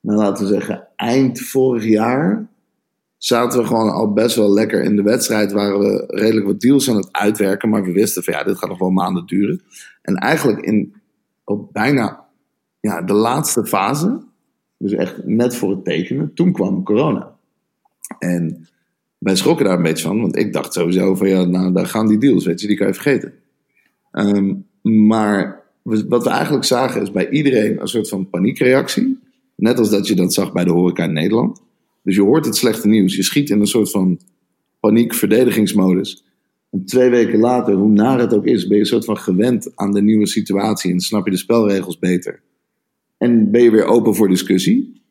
nou 0.00 0.18
laten 0.18 0.44
we 0.44 0.52
zeggen, 0.52 0.88
eind 0.96 1.40
vorig 1.40 1.84
jaar 1.84 2.48
zaten 3.16 3.60
we 3.60 3.66
gewoon 3.66 3.90
al 3.90 4.12
best 4.12 4.36
wel 4.36 4.52
lekker 4.52 4.82
in 4.82 4.96
de 4.96 5.02
wedstrijd. 5.02 5.52
Waren 5.52 5.78
we 5.78 6.04
redelijk 6.06 6.46
wat 6.46 6.60
deals 6.60 6.90
aan 6.90 6.96
het 6.96 7.08
uitwerken. 7.12 7.68
Maar 7.68 7.84
we 7.84 7.92
wisten 7.92 8.22
van 8.22 8.34
ja, 8.34 8.44
dit 8.44 8.58
gaat 8.58 8.68
nog 8.68 8.78
wel 8.78 8.90
maanden 8.90 9.26
duren. 9.26 9.62
En 10.02 10.14
eigenlijk 10.14 10.60
in, 10.60 10.94
op 11.44 11.72
bijna 11.72 12.24
ja, 12.80 13.02
de 13.02 13.12
laatste 13.12 13.66
fase, 13.66 14.22
dus 14.78 14.92
echt 14.92 15.24
net 15.24 15.56
voor 15.56 15.70
het 15.70 15.84
tekenen, 15.84 16.34
toen 16.34 16.52
kwam 16.52 16.84
corona. 16.84 17.34
En 18.18 18.68
wij 19.18 19.36
schrokken 19.36 19.64
daar 19.64 19.76
een 19.76 19.82
beetje 19.82 20.06
van, 20.06 20.20
want 20.20 20.36
ik 20.36 20.52
dacht 20.52 20.72
sowieso 20.72 21.14
van 21.14 21.28
ja, 21.28 21.44
nou 21.44 21.72
daar 21.72 21.86
gaan 21.86 22.08
die 22.08 22.18
deals, 22.18 22.44
weet 22.44 22.60
je, 22.60 22.66
die 22.66 22.76
kan 22.76 22.86
je 22.86 22.94
vergeten. 22.94 23.32
Um, 24.12 24.66
maar 24.82 25.64
wat 25.82 26.24
we 26.24 26.30
eigenlijk 26.30 26.64
zagen 26.64 27.02
is 27.02 27.10
bij 27.10 27.28
iedereen 27.30 27.80
een 27.80 27.88
soort 27.88 28.08
van 28.08 28.30
paniekreactie. 28.30 29.18
Net 29.54 29.78
als 29.78 29.90
dat 29.90 30.06
je 30.06 30.14
dat 30.14 30.34
zag 30.34 30.52
bij 30.52 30.64
de 30.64 30.70
horeca 30.70 31.04
in 31.04 31.12
Nederland. 31.12 31.62
Dus 32.02 32.14
je 32.14 32.22
hoort 32.22 32.44
het 32.44 32.56
slechte 32.56 32.88
nieuws. 32.88 33.16
Je 33.16 33.22
schiet 33.22 33.50
in 33.50 33.60
een 33.60 33.66
soort 33.66 33.90
van 33.90 34.20
paniek-verdedigingsmodus. 34.80 36.24
En 36.70 36.84
twee 36.84 37.10
weken 37.10 37.38
later, 37.38 37.74
hoe 37.74 37.90
naar 37.90 38.18
het 38.18 38.34
ook 38.34 38.46
is, 38.46 38.66
ben 38.66 38.76
je 38.76 38.82
een 38.82 38.88
soort 38.88 39.04
van 39.04 39.16
gewend 39.16 39.72
aan 39.74 39.92
de 39.92 40.02
nieuwe 40.02 40.26
situatie 40.26 40.92
en 40.92 41.00
snap 41.00 41.24
je 41.24 41.30
de 41.30 41.36
spelregels 41.36 41.98
beter. 41.98 42.40
En 43.18 43.50
ben 43.50 43.62
je 43.62 43.70
weer 43.70 43.84
open 43.84 44.14
voor 44.14 44.28
discussie. 44.28 45.02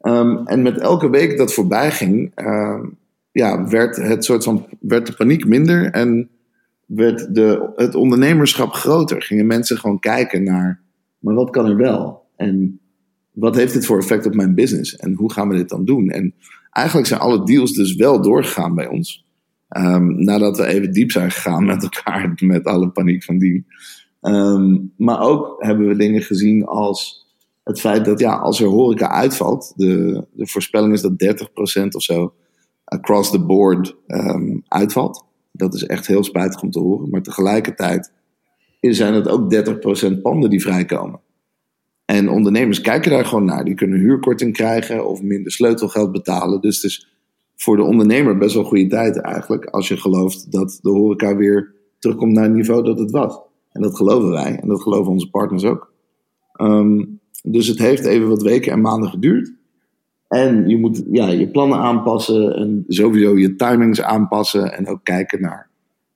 Um, 0.00 0.46
en 0.46 0.62
met 0.62 0.78
elke 0.78 1.10
week 1.10 1.36
dat 1.36 1.52
voorbij 1.52 1.90
ging, 1.90 2.32
uh, 2.36 2.84
ja, 3.32 3.68
werd, 3.68 3.96
het 3.96 4.24
soort 4.24 4.44
van, 4.44 4.66
werd 4.80 5.06
de 5.06 5.12
paniek 5.12 5.46
minder 5.46 5.90
en 5.90 6.28
werd 6.86 7.34
de, 7.34 7.72
het 7.76 7.94
ondernemerschap 7.94 8.72
groter. 8.72 9.22
Gingen 9.22 9.46
mensen 9.46 9.78
gewoon 9.78 9.98
kijken 9.98 10.42
naar, 10.42 10.80
maar 11.18 11.34
wat 11.34 11.50
kan 11.50 11.66
er 11.66 11.76
wel? 11.76 12.24
En 12.36 12.80
wat 13.32 13.56
heeft 13.56 13.72
dit 13.72 13.86
voor 13.86 13.98
effect 13.98 14.26
op 14.26 14.34
mijn 14.34 14.54
business? 14.54 14.96
En 14.96 15.14
hoe 15.14 15.32
gaan 15.32 15.48
we 15.48 15.56
dit 15.56 15.68
dan 15.68 15.84
doen? 15.84 16.08
En 16.08 16.34
eigenlijk 16.70 17.08
zijn 17.08 17.20
alle 17.20 17.44
deals 17.44 17.72
dus 17.72 17.94
wel 17.94 18.22
doorgegaan 18.22 18.74
bij 18.74 18.88
ons. 18.88 19.24
Um, 19.76 20.24
nadat 20.24 20.56
we 20.56 20.66
even 20.66 20.92
diep 20.92 21.10
zijn 21.10 21.30
gegaan 21.30 21.64
met 21.64 21.82
elkaar, 21.82 22.32
met 22.36 22.64
alle 22.64 22.88
paniek 22.88 23.24
van 23.24 23.38
die. 23.38 23.66
Maar 24.96 25.20
ook 25.20 25.54
hebben 25.58 25.88
we 25.88 25.96
dingen 25.96 26.22
gezien 26.22 26.64
als 26.64 27.25
het 27.66 27.80
feit 27.80 28.04
dat 28.04 28.20
ja, 28.20 28.36
als 28.36 28.60
er 28.60 28.66
horeca 28.66 29.10
uitvalt, 29.10 29.72
de, 29.76 30.24
de 30.32 30.46
voorspelling 30.46 30.92
is 30.92 31.00
dat 31.00 31.12
30% 31.82 31.88
of 31.88 32.02
zo 32.02 32.34
across 32.84 33.30
the 33.30 33.40
board 33.40 33.96
um, 34.06 34.62
uitvalt. 34.68 35.24
Dat 35.52 35.74
is 35.74 35.84
echt 35.84 36.06
heel 36.06 36.24
spijtig 36.24 36.62
om 36.62 36.70
te 36.70 36.78
horen. 36.78 37.10
Maar 37.10 37.22
tegelijkertijd 37.22 38.12
zijn 38.80 39.14
het 39.14 39.28
ook 39.28 39.54
30% 40.16 40.20
panden 40.22 40.50
die 40.50 40.60
vrijkomen. 40.60 41.20
En 42.04 42.28
ondernemers 42.28 42.80
kijken 42.80 43.10
daar 43.10 43.24
gewoon 43.24 43.44
naar. 43.44 43.64
Die 43.64 43.74
kunnen 43.74 43.98
huurkorting 43.98 44.52
krijgen 44.52 45.08
of 45.08 45.22
minder 45.22 45.52
sleutelgeld 45.52 46.12
betalen. 46.12 46.60
Dus 46.60 46.76
het 46.76 46.84
is 46.84 47.08
voor 47.56 47.76
de 47.76 47.82
ondernemer 47.82 48.38
best 48.38 48.54
wel 48.54 48.64
goede 48.64 48.86
tijd 48.86 49.20
eigenlijk. 49.20 49.64
Als 49.64 49.88
je 49.88 49.96
gelooft 49.96 50.52
dat 50.52 50.78
de 50.82 50.90
horeca 50.90 51.36
weer 51.36 51.74
terugkomt 51.98 52.32
naar 52.32 52.44
het 52.44 52.52
niveau 52.52 52.84
dat 52.84 52.98
het 52.98 53.10
was. 53.10 53.38
En 53.72 53.82
dat 53.82 53.96
geloven 53.96 54.30
wij. 54.30 54.58
En 54.60 54.68
dat 54.68 54.82
geloven 54.82 55.12
onze 55.12 55.30
partners 55.30 55.64
ook. 55.64 55.92
Um, 56.60 57.20
dus 57.42 57.66
het 57.66 57.78
heeft 57.78 58.04
even 58.04 58.28
wat 58.28 58.42
weken 58.42 58.72
en 58.72 58.80
maanden 58.80 59.10
geduurd. 59.10 59.52
En 60.28 60.68
je 60.68 60.78
moet 60.78 61.02
ja, 61.10 61.28
je 61.28 61.48
plannen 61.48 61.78
aanpassen. 61.78 62.56
En 62.56 62.84
sowieso 62.88 63.38
je 63.38 63.56
timings 63.56 64.02
aanpassen. 64.02 64.72
En 64.72 64.88
ook 64.88 65.00
kijken 65.02 65.40
naar 65.40 65.70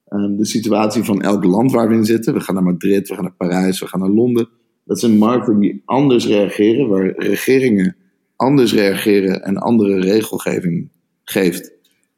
um, 0.09 0.37
de 0.37 0.47
situatie 0.47 1.03
van 1.03 1.23
elk 1.23 1.45
land 1.45 1.73
waar 1.73 1.89
we 1.89 1.95
in 1.95 2.05
zitten. 2.05 2.35
We 2.35 2.41
gaan 2.41 2.55
naar 2.55 2.65
Madrid, 2.65 3.09
we 3.09 3.15
gaan 3.15 3.25
naar 3.25 3.35
Parijs, 3.37 3.81
we 3.81 3.87
gaan 3.87 4.01
naar 4.01 4.09
Londen. 4.09 4.49
Dat 4.85 5.01
zijn 5.01 5.19
markten 5.19 5.59
die 5.59 5.83
anders 5.85 6.27
reageren, 6.27 6.89
waar 6.89 7.13
regeringen 7.17 7.97
anders 8.37 8.75
reageren 8.75 9.43
en 9.43 9.57
andere 9.57 10.01
regelgeving 10.01 10.89
geeft 11.25 11.73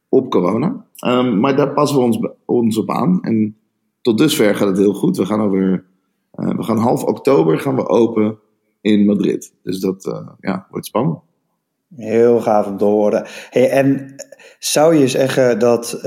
op 0.09 0.31
corona. 0.31 0.87
Um, 1.07 1.41
maar 1.41 1.57
daar 1.57 1.73
passen 1.73 1.99
we 1.99 2.35
ons, 2.45 2.77
op 2.77 2.91
aan. 2.91 3.23
En 3.23 3.57
tot 4.01 4.19
dusver 4.19 4.55
gaat 4.55 4.69
het 4.69 4.79
heel 4.79 4.95
goed. 4.95 5.17
We 5.17 5.27
gaan 5.27 5.41
over, 5.41 5.85
uh, 6.35 6.57
we 6.57 6.63
gaan 6.63 6.79
half 6.79 7.05
oktober 7.05 7.59
gaan 7.59 7.77
we 7.77 7.89
open 7.89 8.39
in 8.83 9.05
Madrid. 9.05 9.53
Dus 9.63 9.81
dat 9.81 10.07
uh, 10.07 10.29
ja, 10.41 10.67
wordt 10.71 10.87
spannend. 10.87 11.19
Heel 11.97 12.41
gaaf 12.41 12.67
om 12.67 12.77
te 12.77 12.85
horen. 12.85 13.27
Hey, 13.51 13.71
en 13.71 14.15
zou 14.59 14.95
je 14.95 15.09
zeggen 15.09 15.59
dat, 15.59 15.95
uh, 15.97 16.03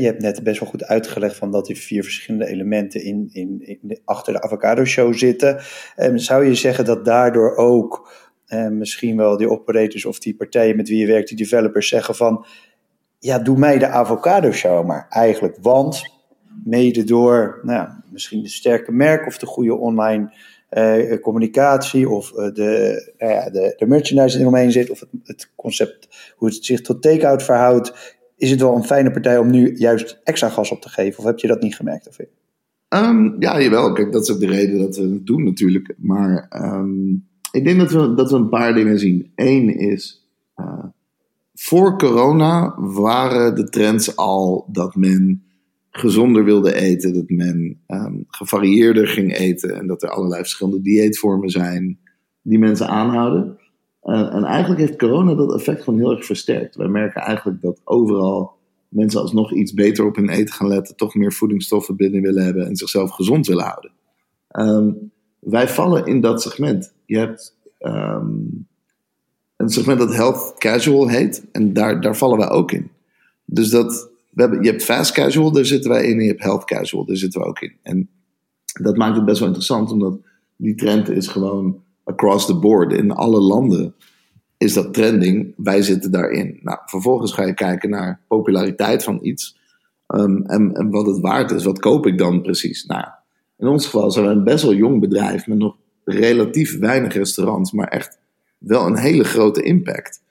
je 0.00 0.04
hebt 0.04 0.22
net 0.22 0.42
best 0.42 0.60
wel 0.60 0.68
goed 0.68 0.84
uitgelegd 0.84 1.36
van 1.36 1.50
dat 1.50 1.66
die 1.66 1.76
vier 1.76 2.02
verschillende 2.02 2.46
elementen 2.46 3.04
in, 3.04 3.28
in, 3.32 3.60
in 3.60 4.00
achter 4.04 4.32
de 4.32 4.42
avocado 4.42 4.84
show 4.84 5.14
zitten. 5.14 5.60
Um, 5.96 6.18
zou 6.18 6.44
je 6.44 6.54
zeggen 6.54 6.84
dat 6.84 7.04
daardoor 7.04 7.56
ook 7.56 8.10
uh, 8.48 8.68
misschien 8.68 9.16
wel 9.16 9.36
die 9.36 9.50
operators 9.50 10.04
of 10.04 10.18
die 10.18 10.36
partijen 10.36 10.76
met 10.76 10.88
wie 10.88 10.98
je 10.98 11.06
werkt, 11.06 11.28
die 11.28 11.36
developers 11.36 11.88
zeggen 11.88 12.14
van, 12.14 12.46
ja, 13.18 13.38
doe 13.38 13.58
mij 13.58 13.78
de 13.78 13.86
avocado 13.86 14.52
show 14.52 14.86
maar 14.86 15.06
eigenlijk. 15.08 15.56
Want 15.60 16.02
mede 16.64 17.04
door 17.04 17.60
nou, 17.62 17.88
misschien 18.10 18.42
de 18.42 18.48
sterke 18.48 18.92
merk 18.92 19.26
of 19.26 19.38
de 19.38 19.46
goede 19.46 19.74
online 19.74 20.32
uh, 20.70 21.20
communicatie 21.20 22.08
of 22.08 22.32
uh, 22.32 22.36
de, 22.36 23.12
uh, 23.18 23.44
de, 23.44 23.74
de 23.76 23.86
merchandise 23.86 24.36
die 24.36 24.46
eromheen 24.46 24.72
zit 24.72 24.90
of 24.90 25.00
het, 25.00 25.08
het, 25.24 25.50
concept, 25.56 26.08
hoe 26.36 26.48
het 26.48 26.64
zich 26.64 26.80
tot 26.80 27.02
take-out 27.02 27.42
verhoudt, 27.42 28.18
is 28.36 28.50
het 28.50 28.60
wel 28.60 28.76
een 28.76 28.84
fijne 28.84 29.10
partij 29.10 29.38
om 29.38 29.50
nu 29.50 29.76
juist 29.76 30.20
extra 30.24 30.48
gas 30.48 30.70
op 30.70 30.80
te 30.80 30.88
geven? 30.88 31.18
Of 31.18 31.24
heb 31.24 31.38
je 31.38 31.46
dat 31.46 31.62
niet 31.62 31.76
gemerkt? 31.76 32.08
Of? 32.08 32.18
Um, 32.88 33.36
ja, 33.38 33.60
jawel. 33.60 33.92
Kijk, 33.92 34.12
dat 34.12 34.22
is 34.22 34.30
ook 34.30 34.40
de 34.40 34.46
reden 34.46 34.78
dat 34.78 34.96
we 34.96 35.02
het 35.02 35.26
doen 35.26 35.44
natuurlijk. 35.44 35.94
Maar 35.98 36.50
um, 36.64 37.28
ik 37.52 37.64
denk 37.64 37.78
dat 37.78 37.90
we, 37.90 38.14
dat 38.14 38.30
we 38.30 38.36
een 38.36 38.48
paar 38.48 38.74
dingen 38.74 38.98
zien. 38.98 39.32
Eén 39.34 39.78
is, 39.78 40.28
uh, 40.56 40.84
voor 41.54 41.98
corona 41.98 42.74
waren 42.78 43.54
de 43.54 43.68
trends 43.68 44.16
al 44.16 44.66
dat 44.72 44.94
men 44.94 45.44
gezonder 45.90 46.44
wilde 46.44 46.74
eten, 46.74 47.14
dat 47.14 47.28
men 47.28 47.80
um, 47.86 48.24
gevarieerder 48.28 49.06
ging 49.06 49.36
eten 49.36 49.76
en 49.76 49.86
dat 49.86 50.02
er 50.02 50.08
allerlei 50.08 50.40
verschillende 50.40 50.80
dieetvormen 50.80 51.50
zijn 51.50 51.98
die 52.42 52.58
mensen 52.58 52.88
aanhouden. 52.88 53.58
En 54.02 54.44
eigenlijk 54.44 54.80
heeft 54.80 54.98
corona 54.98 55.34
dat 55.34 55.54
effect 55.54 55.82
gewoon 55.82 55.98
heel 55.98 56.16
erg 56.16 56.24
versterkt. 56.24 56.76
Wij 56.76 56.88
merken 56.88 57.22
eigenlijk 57.22 57.62
dat 57.62 57.80
overal 57.84 58.58
mensen 58.88 59.20
alsnog 59.20 59.52
iets 59.52 59.74
beter 59.74 60.04
op 60.04 60.16
hun 60.16 60.28
eten 60.28 60.54
gaan 60.54 60.68
letten, 60.68 60.96
toch 60.96 61.14
meer 61.14 61.32
voedingsstoffen 61.32 61.96
binnen 61.96 62.22
willen 62.22 62.44
hebben 62.44 62.66
en 62.66 62.76
zichzelf 62.76 63.10
gezond 63.10 63.46
willen 63.46 63.64
houden. 63.64 63.90
Um, 64.52 65.10
wij 65.38 65.68
vallen 65.68 66.06
in 66.06 66.20
dat 66.20 66.42
segment. 66.42 66.94
Je 67.04 67.18
hebt 67.18 67.56
um, 67.80 68.66
een 69.56 69.68
segment 69.68 69.98
dat 69.98 70.14
health 70.14 70.54
casual 70.58 71.08
heet 71.08 71.44
en 71.52 71.72
daar, 71.72 72.00
daar 72.00 72.16
vallen 72.16 72.38
wij 72.38 72.50
ook 72.50 72.72
in. 72.72 72.90
Dus 73.44 73.70
dat, 73.70 74.09
je 74.34 74.58
hebt 74.70 74.84
fast 74.84 75.12
casual, 75.12 75.52
daar 75.52 75.64
zitten 75.64 75.90
wij 75.90 76.04
in, 76.04 76.16
en 76.16 76.22
je 76.22 76.28
hebt 76.28 76.42
health 76.42 76.64
casual, 76.64 77.04
daar 77.04 77.16
zitten 77.16 77.40
we 77.40 77.46
ook 77.46 77.60
in. 77.60 77.76
En 77.82 78.08
dat 78.82 78.96
maakt 78.96 79.16
het 79.16 79.24
best 79.24 79.38
wel 79.38 79.48
interessant, 79.48 79.92
omdat 79.92 80.18
die 80.56 80.74
trend 80.74 81.08
is 81.08 81.28
gewoon 81.28 81.82
across 82.04 82.46
the 82.46 82.58
board. 82.58 82.92
In 82.92 83.10
alle 83.10 83.40
landen 83.40 83.94
is 84.56 84.72
dat 84.72 84.94
trending, 84.94 85.54
wij 85.56 85.82
zitten 85.82 86.10
daarin. 86.10 86.58
Nou, 86.62 86.78
vervolgens 86.84 87.32
ga 87.32 87.44
je 87.44 87.54
kijken 87.54 87.90
naar 87.90 88.20
populariteit 88.28 89.04
van 89.04 89.18
iets. 89.22 89.58
Um, 90.08 90.46
en, 90.46 90.74
en, 90.74 90.90
wat 90.90 91.06
het 91.06 91.18
waard 91.18 91.50
is, 91.50 91.64
wat 91.64 91.78
koop 91.78 92.06
ik 92.06 92.18
dan 92.18 92.42
precies? 92.42 92.84
Nou, 92.84 93.04
in 93.58 93.66
ons 93.66 93.84
geval 93.84 94.10
zijn 94.10 94.26
we 94.26 94.32
een 94.32 94.44
best 94.44 94.62
wel 94.62 94.74
jong 94.74 95.00
bedrijf 95.00 95.46
met 95.46 95.58
nog 95.58 95.76
relatief 96.04 96.78
weinig 96.78 97.14
restaurants, 97.14 97.72
maar 97.72 97.88
echt 97.88 98.18
wel 98.58 98.86
een 98.86 98.98
hele 98.98 99.24
grote 99.24 99.62
impact. 99.62 100.22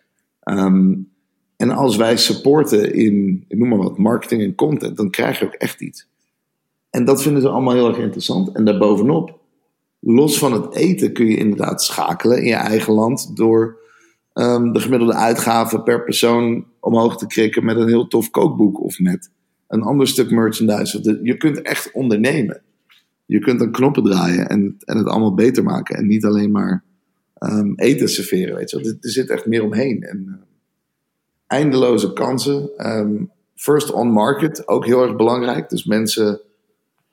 Um, 0.44 1.12
en 1.60 1.72
als 1.72 1.96
wij 1.96 2.18
supporten 2.18 2.94
in, 2.94 3.46
ik 3.48 3.58
noem 3.58 3.70
maar 3.70 3.78
wat, 3.78 3.98
marketing 3.98 4.42
en 4.42 4.56
content, 4.56 4.98
dan 4.98 5.10
krijg 5.10 5.40
je 5.40 5.46
ook 5.46 5.54
echt 5.54 5.82
iets. 5.82 6.08
En 6.90 7.06
dat 7.06 7.22
vinden 7.22 7.42
ze 7.42 7.50
allemaal 7.50 7.74
heel 7.74 7.88
erg 7.88 7.98
interessant. 7.98 8.56
En 8.56 8.66
daarbovenop, 8.66 9.40
los 10.00 10.38
van 10.38 10.54
het 10.54 10.76
eten, 10.76 11.14
kun 11.14 11.26
je 11.26 11.38
inderdaad 11.38 11.84
schakelen 11.84 12.38
in 12.38 12.48
je 12.48 12.54
eigen 12.54 12.94
land 12.94 13.36
door 13.36 13.78
um, 14.34 14.74
de 14.74 14.80
gemiddelde 14.80 15.14
uitgaven 15.14 15.84
per 15.84 16.04
persoon 16.04 16.66
omhoog 16.80 17.18
te 17.18 17.28
krikken 17.28 17.66
met 17.66 17.78
een 17.78 17.88
heel 17.88 18.08
tof 18.08 18.30
kookboek 18.30 18.82
of 18.82 19.00
met 19.00 19.32
een 19.68 19.82
ander 19.82 20.08
stuk 20.08 20.32
merchandise. 20.32 21.20
Je 21.24 21.38
kunt 21.38 21.62
echt 21.62 21.92
ondernemen. 21.92 22.62
Je 23.26 23.40
kunt 23.40 23.60
dan 23.60 23.72
knoppen 23.72 24.04
draaien 24.04 24.50
en, 24.50 24.76
en 24.80 24.98
het 24.98 25.08
allemaal 25.08 25.34
beter 25.34 25.64
maken. 25.64 25.96
En 25.96 26.08
niet 26.08 26.26
alleen 26.26 26.52
maar 26.52 26.84
um, 27.40 27.74
eten 27.76 28.10
serveren. 28.10 28.56
Weet 28.56 28.70
je 28.70 28.82
wel. 28.82 28.86
Er, 28.86 28.98
zit 29.00 29.30
echt 29.30 29.46
meer 29.46 29.64
omheen. 29.64 30.04
En, 30.04 30.26
uh, 30.28 30.34
eindeloze 31.50 32.14
kansen. 32.14 32.70
Um, 32.78 33.32
first 33.56 33.92
on 33.92 34.12
market, 34.12 34.68
ook 34.68 34.86
heel 34.86 35.02
erg 35.02 35.16
belangrijk. 35.16 35.70
Dus 35.70 35.84
mensen 35.84 36.42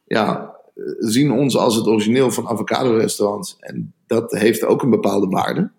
ja, 0.07 0.55
zien 0.99 1.31
ons 1.31 1.57
als 1.57 1.77
het 1.77 1.87
origineel 1.87 2.31
van 2.31 2.49
avocado 2.49 2.96
restaurants. 2.96 3.57
En 3.61 3.92
dat 4.07 4.33
heeft 4.33 4.64
ook 4.64 4.83
een 4.83 4.90
bepaalde 4.90 5.27
waarde. 5.27 5.70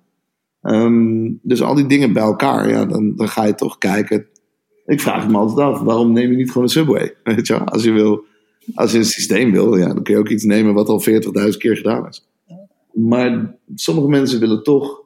Um, 0.62 1.40
dus 1.42 1.62
al 1.62 1.76
die 1.76 1.86
dingen 1.86 2.14
bij 2.14 2.24
elkaar, 2.24 2.70
ja, 2.70 2.86
dan, 2.86 3.16
dan 3.16 3.28
ga 3.28 3.46
je 3.46 3.56
toch 3.56 3.78
kijken. 3.78 4.28
Ik 4.86 5.02
vraag 5.02 5.28
me 5.28 5.38
altijd 5.38 5.68
af, 5.68 5.80
waarom 5.80 6.12
neem 6.12 6.32
je 6.32 6.38
niet 6.38 6.48
gewoon 6.48 6.64
een 6.64 6.70
Subway? 6.70 7.16
Weet 7.24 7.48
je 7.48 7.60
Als 7.60 7.84
je, 7.84 7.92
wil, 7.92 8.24
als 8.76 8.92
je 8.92 8.98
een 8.98 9.06
systeem 9.06 9.52
wil, 9.52 9.76
ja, 9.76 9.88
dan 9.88 10.04
kun 10.04 10.14
je 10.14 10.20
ook 10.20 10.30
iets 10.30 10.44
nemen 10.44 10.74
wat 10.74 10.90
al 10.90 11.04
40.000 11.10 11.58
keer 11.58 11.78
gedaan 11.78 12.08
is. 12.08 12.28
Maar 12.94 13.56
sommige 13.76 14.08
mensen 14.08 14.40
willen 14.40 14.64
toch 14.64 15.02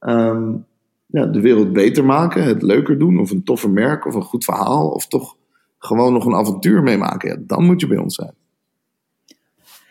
um, 0.00 0.64
ja, 1.12 1.26
de 1.26 1.40
wereld 1.40 1.72
beter 1.72 2.04
maken, 2.04 2.44
het 2.44 2.62
leuker 2.62 2.98
doen, 2.98 3.18
of 3.18 3.30
een 3.30 3.44
toffer 3.44 3.70
merk, 3.70 4.06
of 4.06 4.14
een 4.14 4.22
goed 4.22 4.44
verhaal, 4.44 4.88
of 4.88 5.06
toch 5.06 5.36
gewoon 5.78 6.12
nog 6.12 6.24
een 6.24 6.34
avontuur 6.34 6.82
meemaken. 6.82 7.28
Ja, 7.28 7.36
dan 7.40 7.64
moet 7.64 7.80
je 7.80 7.86
bij 7.86 7.98
ons 7.98 8.14
zijn. 8.14 8.34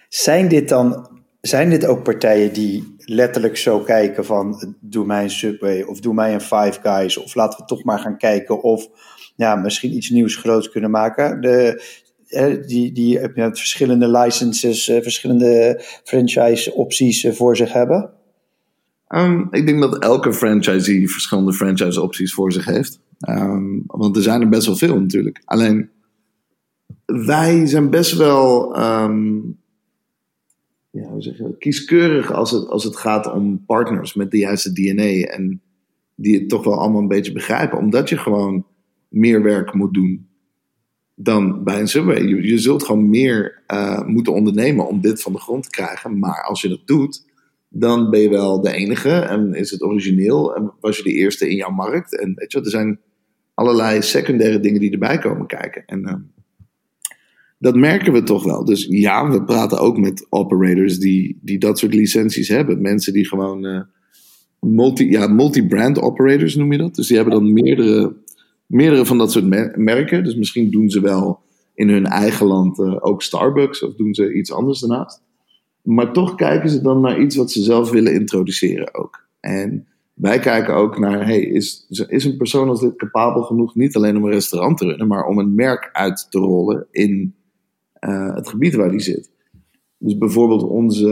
Zijn 0.09 0.47
dit 0.47 0.69
dan 0.69 1.07
zijn 1.41 1.69
dit 1.69 1.85
ook 1.85 2.03
partijen 2.03 2.53
die 2.53 2.95
letterlijk 2.97 3.57
zo 3.57 3.79
kijken 3.79 4.25
van 4.25 4.75
doe 4.79 5.05
mij 5.05 5.23
een 5.23 5.29
Subway 5.29 5.81
of 5.81 5.99
doe 5.99 6.13
mij 6.13 6.33
een 6.33 6.41
Five 6.41 6.79
Guys 6.81 7.17
of 7.17 7.35
laten 7.35 7.59
we 7.59 7.65
toch 7.65 7.83
maar 7.83 7.99
gaan 7.99 8.17
kijken 8.17 8.63
of 8.63 8.89
ja, 9.35 9.55
misschien 9.55 9.95
iets 9.95 10.09
nieuws 10.09 10.35
groots 10.35 10.69
kunnen 10.69 10.91
maken. 10.91 11.41
De, 11.41 11.83
die, 12.65 12.91
die 12.91 13.19
met 13.19 13.57
verschillende 13.57 14.09
licenses, 14.09 14.87
eh, 14.87 15.01
verschillende 15.01 15.81
franchise 16.03 16.73
opties 16.73 17.23
eh, 17.23 17.31
voor 17.33 17.55
zich 17.55 17.73
hebben? 17.73 18.13
Um, 19.15 19.47
ik 19.51 19.65
denk 19.65 19.81
dat 19.81 19.97
elke 19.97 20.33
franchisee 20.33 21.09
verschillende 21.09 21.53
franchise 21.53 22.01
opties 22.01 22.33
voor 22.33 22.51
zich 22.51 22.65
heeft. 22.65 22.99
Um, 23.29 23.83
want 23.85 24.15
er 24.15 24.21
zijn 24.21 24.41
er 24.41 24.49
best 24.49 24.65
wel 24.65 24.75
veel 24.75 24.99
natuurlijk. 24.99 25.41
Alleen 25.45 25.89
wij 27.05 27.65
zijn 27.65 27.89
best 27.89 28.15
wel 28.15 28.79
um, 28.79 29.57
ja, 30.89 31.09
hoe 31.09 31.21
zeg 31.21 31.41
kieskeurig 31.59 32.31
als 32.31 32.51
het, 32.51 32.67
als 32.67 32.83
het 32.83 32.95
gaat 32.95 33.31
om 33.31 33.65
partners 33.65 34.13
met 34.13 34.31
de 34.31 34.37
juiste 34.37 34.73
DNA. 34.73 35.27
En 35.27 35.61
die 36.15 36.39
het 36.39 36.49
toch 36.49 36.63
wel 36.63 36.79
allemaal 36.79 37.01
een 37.01 37.07
beetje 37.07 37.31
begrijpen. 37.31 37.77
Omdat 37.77 38.09
je 38.09 38.17
gewoon 38.17 38.65
meer 39.07 39.43
werk 39.43 39.73
moet 39.73 39.93
doen 39.93 40.27
dan 41.15 41.63
bij 41.63 41.79
een 41.79 41.87
Subway. 41.87 42.21
Je, 42.21 42.47
je 42.47 42.57
zult 42.57 42.83
gewoon 42.83 43.09
meer 43.09 43.63
uh, 43.67 44.05
moeten 44.05 44.33
ondernemen 44.33 44.87
om 44.87 45.01
dit 45.01 45.21
van 45.21 45.31
de 45.31 45.39
grond 45.39 45.63
te 45.63 45.69
krijgen. 45.69 46.19
Maar 46.19 46.43
als 46.43 46.61
je 46.61 46.69
dat 46.69 46.81
doet, 46.85 47.25
dan 47.69 48.09
ben 48.09 48.19
je 48.19 48.29
wel 48.29 48.61
de 48.61 48.71
enige. 48.71 49.09
En 49.09 49.53
is 49.53 49.71
het 49.71 49.83
origineel. 49.83 50.55
En 50.55 50.73
was 50.79 50.97
je 50.97 51.03
de 51.03 51.13
eerste 51.13 51.49
in 51.49 51.55
jouw 51.55 51.71
markt. 51.71 52.19
En 52.19 52.33
weet 52.35 52.51
je, 52.51 52.59
er 52.59 52.69
zijn 52.69 52.99
allerlei 53.53 54.01
secundaire 54.01 54.59
dingen 54.59 54.79
die 54.79 54.91
erbij 54.91 55.17
komen 55.17 55.47
kijken. 55.47 55.83
En 55.85 55.99
uh, 55.99 56.13
dat 57.59 57.75
merken 57.75 58.13
we 58.13 58.23
toch 58.23 58.43
wel. 58.43 58.65
Dus 58.65 58.85
ja, 58.89 59.29
we 59.29 59.43
praten 59.43 59.79
ook 59.79 59.97
met 59.97 60.27
operators 60.29 60.99
die, 60.99 61.39
die 61.41 61.57
dat 61.57 61.79
soort 61.79 61.93
licenties 61.93 62.47
hebben. 62.47 62.81
Mensen 62.81 63.13
die 63.13 63.27
gewoon 63.27 63.65
uh, 63.65 63.81
multi, 64.59 65.09
ja, 65.09 65.27
multi-brand 65.27 65.99
operators 65.99 66.55
noem 66.55 66.71
je 66.71 66.77
dat. 66.77 66.95
Dus 66.95 67.07
die 67.07 67.15
hebben 67.15 67.33
dan 67.33 67.53
meerdere, 67.53 68.15
meerdere 68.65 69.05
van 69.05 69.17
dat 69.17 69.31
soort 69.31 69.77
merken. 69.77 70.23
Dus 70.23 70.35
misschien 70.35 70.69
doen 70.69 70.89
ze 70.89 71.01
wel 71.01 71.39
in 71.73 71.89
hun 71.89 72.05
eigen 72.05 72.45
land 72.45 72.79
uh, 72.79 72.95
ook 72.99 73.21
Starbucks 73.21 73.83
of 73.83 73.95
doen 73.95 74.13
ze 74.13 74.33
iets 74.33 74.51
anders 74.51 74.79
daarnaast. 74.79 75.21
Maar 75.81 76.13
toch 76.13 76.35
kijken 76.35 76.69
ze 76.69 76.81
dan 76.81 77.01
naar 77.01 77.19
iets 77.19 77.35
wat 77.35 77.51
ze 77.51 77.61
zelf 77.61 77.89
willen 77.89 78.13
introduceren 78.13 78.95
ook. 78.95 79.27
En 79.39 79.87
wij 80.13 80.39
kijken 80.39 80.75
ook 80.75 80.99
naar, 80.99 81.25
hey, 81.25 81.39
is, 81.39 81.85
is 82.07 82.25
een 82.25 82.37
persoon 82.37 82.69
als 82.69 82.79
dit 82.79 82.95
capabel 82.95 83.41
genoeg 83.41 83.75
niet 83.75 83.95
alleen 83.95 84.17
om 84.17 84.23
een 84.23 84.31
restaurant 84.31 84.77
te 84.77 84.85
runnen, 84.85 85.07
maar 85.07 85.25
om 85.25 85.39
een 85.39 85.55
merk 85.55 85.89
uit 85.93 86.27
te 86.29 86.39
rollen 86.39 86.87
in 86.91 87.35
uh, 87.99 88.35
het 88.35 88.49
gebied 88.49 88.75
waar 88.75 88.91
die 88.91 88.99
zit. 88.99 89.31
Dus 89.97 90.17
bijvoorbeeld 90.17 90.63
onze 90.63 91.09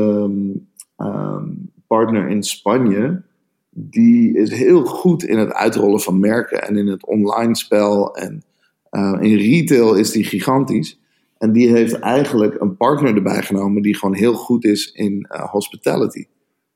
um, 0.98 1.72
partner 1.88 2.28
in 2.28 2.44
Spanje, 2.44 3.22
die 3.70 4.38
is 4.38 4.52
heel 4.52 4.86
goed 4.86 5.24
in 5.24 5.38
het 5.38 5.54
uitrollen 5.54 6.00
van 6.00 6.20
merken 6.20 6.68
en 6.68 6.78
in 6.78 6.88
het 6.88 7.06
online 7.06 7.56
spel. 7.56 8.16
En 8.16 8.44
uh, 8.92 9.18
in 9.20 9.38
retail 9.38 9.96
is 9.96 10.12
die 10.12 10.24
gigantisch. 10.24 11.00
En 11.38 11.52
die 11.52 11.70
heeft 11.70 12.00
eigenlijk 12.00 12.62
een 12.62 12.78
partner 12.78 13.16
erbij 13.16 13.42
genomen 13.42 13.82
die 13.82 13.96
gewoon 13.96 14.16
heel 14.16 14.34
goed 14.34 14.66
is 14.66 14.92
in 14.92 15.28
uh, 15.32 15.52
hospitality. 15.52 16.26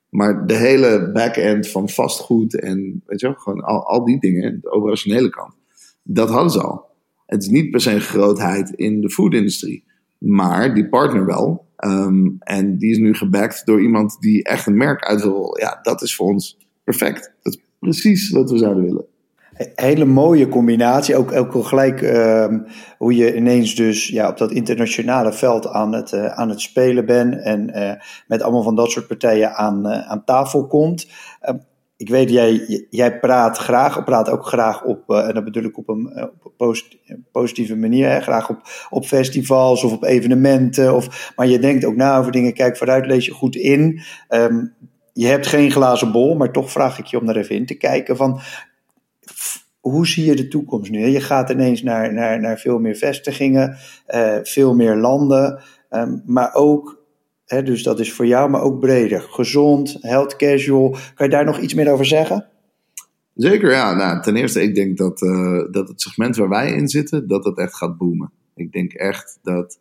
Maar 0.10 0.48
de 0.48 0.56
hele 0.56 1.12
back-end 1.14 1.70
van 1.70 1.90
vastgoed 1.90 2.60
en 2.60 3.04
weet 3.06 3.20
je 3.20 3.28
wel, 3.28 3.36
gewoon 3.36 3.62
al, 3.62 3.88
al 3.88 4.06
die 4.06 4.20
dingen, 4.20 4.60
de 4.62 4.72
operationele 4.72 5.30
kant, 5.30 5.54
dat 6.04 6.30
hadden 6.30 6.52
ze 6.52 6.62
al. 6.62 6.86
Het 7.26 7.42
is 7.44 7.50
niet 7.50 7.72
per 7.72 7.82
se 7.82 7.92
een 7.92 8.02
grootheid 8.02 8.70
in 8.70 9.02
de 9.02 9.10
foodindustrie. 9.10 9.84
Maar 10.18 10.76
die 10.76 10.90
partner 10.90 11.26
wel. 11.26 11.66
Um, 11.86 12.36
en 12.40 12.78
die 12.78 12.92
is 12.92 12.98
nu 12.98 13.14
gebacked 13.14 13.62
door 13.66 13.82
iemand 13.82 14.18
die 14.20 14.44
echt 14.44 14.68
een 14.68 14.78
merk 14.78 15.04
uit 15.04 15.22
wil. 15.22 15.58
Ja, 15.60 15.80
dat 15.82 16.02
is 16.02 16.16
voor 16.16 16.28
ons 16.28 16.58
perfect. 16.84 17.34
Dat 17.42 17.54
is 17.54 17.62
precies 17.80 18.30
wat 18.30 18.52
we 18.52 18.58
zouden 18.58 18.84
willen. 18.84 19.06
Hele 19.76 20.06
mooie 20.06 20.48
combinatie. 20.48 21.16
Ook, 21.16 21.32
ook 21.32 21.66
gelijk 21.66 22.02
um, 22.02 22.66
hoe 22.98 23.16
je 23.16 23.36
ineens 23.36 23.76
dus 23.76 24.08
ja, 24.08 24.30
op 24.30 24.38
dat 24.38 24.52
internationale 24.52 25.34
veld 25.34 25.68
aan 25.68 25.94
het, 25.94 26.12
uh, 26.12 26.26
aan 26.26 26.50
het 26.50 26.62
spelen 26.62 27.06
bent. 27.06 27.42
En 27.42 27.78
uh, 27.78 27.92
met 28.28 28.42
allemaal 28.42 28.64
van 28.64 28.76
dat 28.76 28.92
soort 28.92 29.08
partijen 29.08 29.56
aan, 29.56 29.88
uh, 29.88 30.10
aan 30.10 30.24
tafel 30.24 30.68
komt. 30.68 31.08
Uh, 31.44 31.56
ik 31.98 32.10
weet, 32.10 32.30
jij, 32.30 32.86
jij 32.90 33.20
praat 33.20 33.58
graag, 33.58 34.04
praat 34.04 34.30
ook 34.30 34.46
graag 34.46 34.84
op, 34.84 35.10
en 35.10 35.34
dat 35.34 35.44
bedoel 35.44 35.64
ik 35.64 35.78
op 35.78 35.90
een, 35.90 36.30
op 36.44 36.78
positieve 37.32 37.76
manier, 37.76 38.22
graag 38.22 38.50
op, 38.50 38.62
op 38.90 39.06
festivals 39.06 39.84
of 39.84 39.94
op 39.94 40.04
evenementen. 40.04 40.96
Of, 40.96 41.32
maar 41.36 41.48
je 41.48 41.60
denkt 41.60 41.86
ook 41.86 41.96
na 41.96 42.18
over 42.18 42.32
dingen, 42.32 42.54
kijk 42.54 42.78
vooruit, 42.78 43.06
lees 43.06 43.26
je 43.26 43.32
goed 43.32 43.56
in. 43.56 44.02
Um, 44.30 44.74
je 45.14 45.28
hebt 45.28 45.48
geen 45.48 45.72
glazen 45.72 46.12
bol, 46.12 46.36
maar 46.36 46.52
toch 46.52 46.72
vraag 46.72 47.00
ik 47.00 47.06
je 47.06 47.20
om 47.20 47.26
daar 47.26 47.36
even 47.36 47.56
in 47.56 47.66
te 47.66 47.78
kijken 47.78 48.16
van, 48.16 48.40
hoe 49.80 50.08
zie 50.08 50.26
je 50.26 50.36
de 50.36 50.48
toekomst 50.48 50.92
nu? 50.92 51.08
Je 51.08 51.22
gaat 51.22 51.50
ineens 51.50 51.82
naar, 51.82 52.14
naar, 52.14 52.40
naar 52.40 52.58
veel 52.58 52.80
meer 52.80 52.96
vestigingen, 52.96 53.78
uh, 54.10 54.38
veel 54.44 54.76
meer 54.76 54.96
landen, 54.96 55.62
um, 55.90 56.24
maar 56.26 56.54
ook, 56.54 57.04
hè, 57.46 57.64
dus 57.64 57.84
dat 57.84 58.00
is 58.00 58.14
voor 58.14 58.26
jou, 58.26 58.50
maar 58.50 58.62
ook 58.62 58.80
breder. 58.80 59.22
Gezond, 59.22 59.98
health 60.02 60.36
casual. 60.36 60.90
Kan 60.90 61.26
je 61.26 61.32
daar 61.32 61.46
nog 61.46 61.60
iets 61.60 61.74
meer 61.74 61.92
over 61.92 62.06
zeggen? 62.06 62.46
Zeker, 63.36 63.72
ja. 63.72 63.96
Nou, 63.96 64.22
ten 64.22 64.36
eerste, 64.36 64.62
ik 64.62 64.76
denk 64.76 64.98
dat, 64.98 65.22
uh, 65.22 65.72
dat 65.72 65.88
het 65.88 66.02
segment 66.02 66.36
waar 66.36 66.50
wij 66.50 66.72
in 66.72 66.88
zitten, 66.88 67.28
dat 67.28 67.46
het 67.46 67.58
echt 67.58 67.76
gaat 67.76 67.98
boomen. 67.98 68.32
Ik 68.56 68.72
denk 68.72 68.94
echt 68.94 69.40
dat 69.44 69.80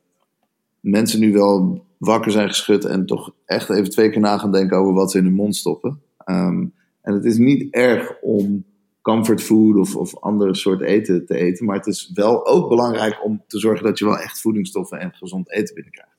mensen 0.81 1.21
nu 1.21 1.33
wel 1.33 1.85
wakker 1.99 2.33
zijn 2.33 2.49
geschud 2.49 2.85
en 2.85 3.07
toch 3.07 3.35
echt 3.47 3.71
even 3.71 3.91
twee 3.91 4.11
keer 4.11 4.21
na 4.21 4.39
gaan 4.39 4.53
denken 4.53 4.77
over 4.77 4.93
wat 4.95 5.11
ze 5.11 5.19
in 5.19 5.25
hun 5.25 5.35
mond 5.35 5.57
stoppen. 5.57 6.01
Um, 6.27 6.73
en 7.03 7.15
het 7.15 7.25
is 7.25 7.37
niet 7.37 7.75
erg 7.75 8.21
om 8.21 8.65
comfort 9.03 9.43
food 9.43 9.77
of, 9.77 9.97
of 9.97 10.21
andere 10.21 10.55
soort 10.55 10.81
eten 10.81 11.27
te 11.27 11.37
eten. 11.37 11.67
Maar 11.67 11.77
het 11.77 11.87
is 11.87 12.11
wel 12.15 12.47
ook 12.47 12.69
belangrijk 12.69 13.25
om 13.25 13.43
te 13.47 13.59
zorgen 13.59 13.85
dat 13.85 13.99
je 13.99 14.05
wel 14.05 14.19
echt 14.19 14.41
voedingsstoffen 14.41 14.99
en 15.01 15.13
gezond 15.13 15.51
eten 15.51 15.75
binnenkrijgt. 15.75 16.19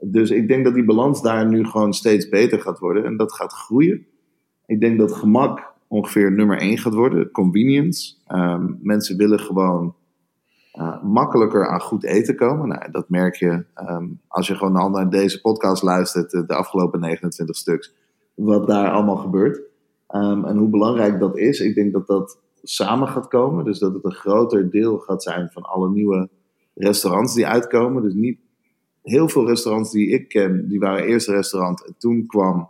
Dus 0.00 0.30
ik 0.30 0.48
denk 0.48 0.64
dat 0.64 0.74
die 0.74 0.84
balans 0.84 1.22
daar 1.22 1.46
nu 1.46 1.64
gewoon 1.64 1.92
steeds 1.92 2.28
beter 2.28 2.60
gaat 2.60 2.78
worden 2.78 3.04
en 3.04 3.16
dat 3.16 3.32
gaat 3.32 3.52
groeien. 3.52 4.06
Ik 4.66 4.80
denk 4.80 4.98
dat 4.98 5.12
gemak 5.12 5.72
ongeveer 5.88 6.32
nummer 6.32 6.58
één 6.58 6.78
gaat 6.78 6.94
worden, 6.94 7.30
convenience. 7.30 8.14
Um, 8.28 8.78
mensen 8.82 9.16
willen 9.16 9.40
gewoon 9.40 9.94
uh, 10.74 11.02
makkelijker 11.02 11.68
aan 11.68 11.80
goed 11.80 12.04
eten 12.04 12.36
komen. 12.36 12.68
Nou, 12.68 12.90
dat 12.90 13.08
merk 13.08 13.34
je 13.34 13.64
um, 13.88 14.20
als 14.28 14.46
je 14.46 14.54
gewoon 14.54 14.92
naar 14.92 15.10
deze 15.10 15.40
podcast 15.40 15.82
luistert, 15.82 16.30
de 16.30 16.54
afgelopen 16.54 17.00
29 17.00 17.56
stuks, 17.56 17.94
wat 18.34 18.66
daar 18.66 18.90
allemaal 18.90 19.16
gebeurt. 19.16 19.60
Um, 20.14 20.44
en 20.44 20.56
hoe 20.56 20.68
belangrijk 20.68 21.20
dat 21.20 21.38
is, 21.38 21.60
ik 21.60 21.74
denk 21.74 21.92
dat 21.92 22.06
dat 22.06 22.38
samen 22.62 23.08
gaat 23.08 23.28
komen. 23.28 23.64
Dus 23.64 23.78
dat 23.78 23.94
het 23.94 24.04
een 24.04 24.12
groter 24.12 24.70
deel 24.70 24.98
gaat 24.98 25.22
zijn 25.22 25.50
van 25.52 25.62
alle 25.62 25.90
nieuwe 25.90 26.28
restaurants 26.74 27.34
die 27.34 27.46
uitkomen. 27.46 28.02
Dus 28.02 28.14
niet 28.14 28.38
heel 29.02 29.28
veel 29.28 29.46
restaurants 29.46 29.90
die 29.90 30.08
ik 30.08 30.28
ken, 30.28 30.68
die 30.68 30.78
waren 30.78 31.04
eerst 31.04 31.28
restaurant 31.28 31.86
en 31.86 31.94
toen 31.98 32.26
kwam 32.26 32.68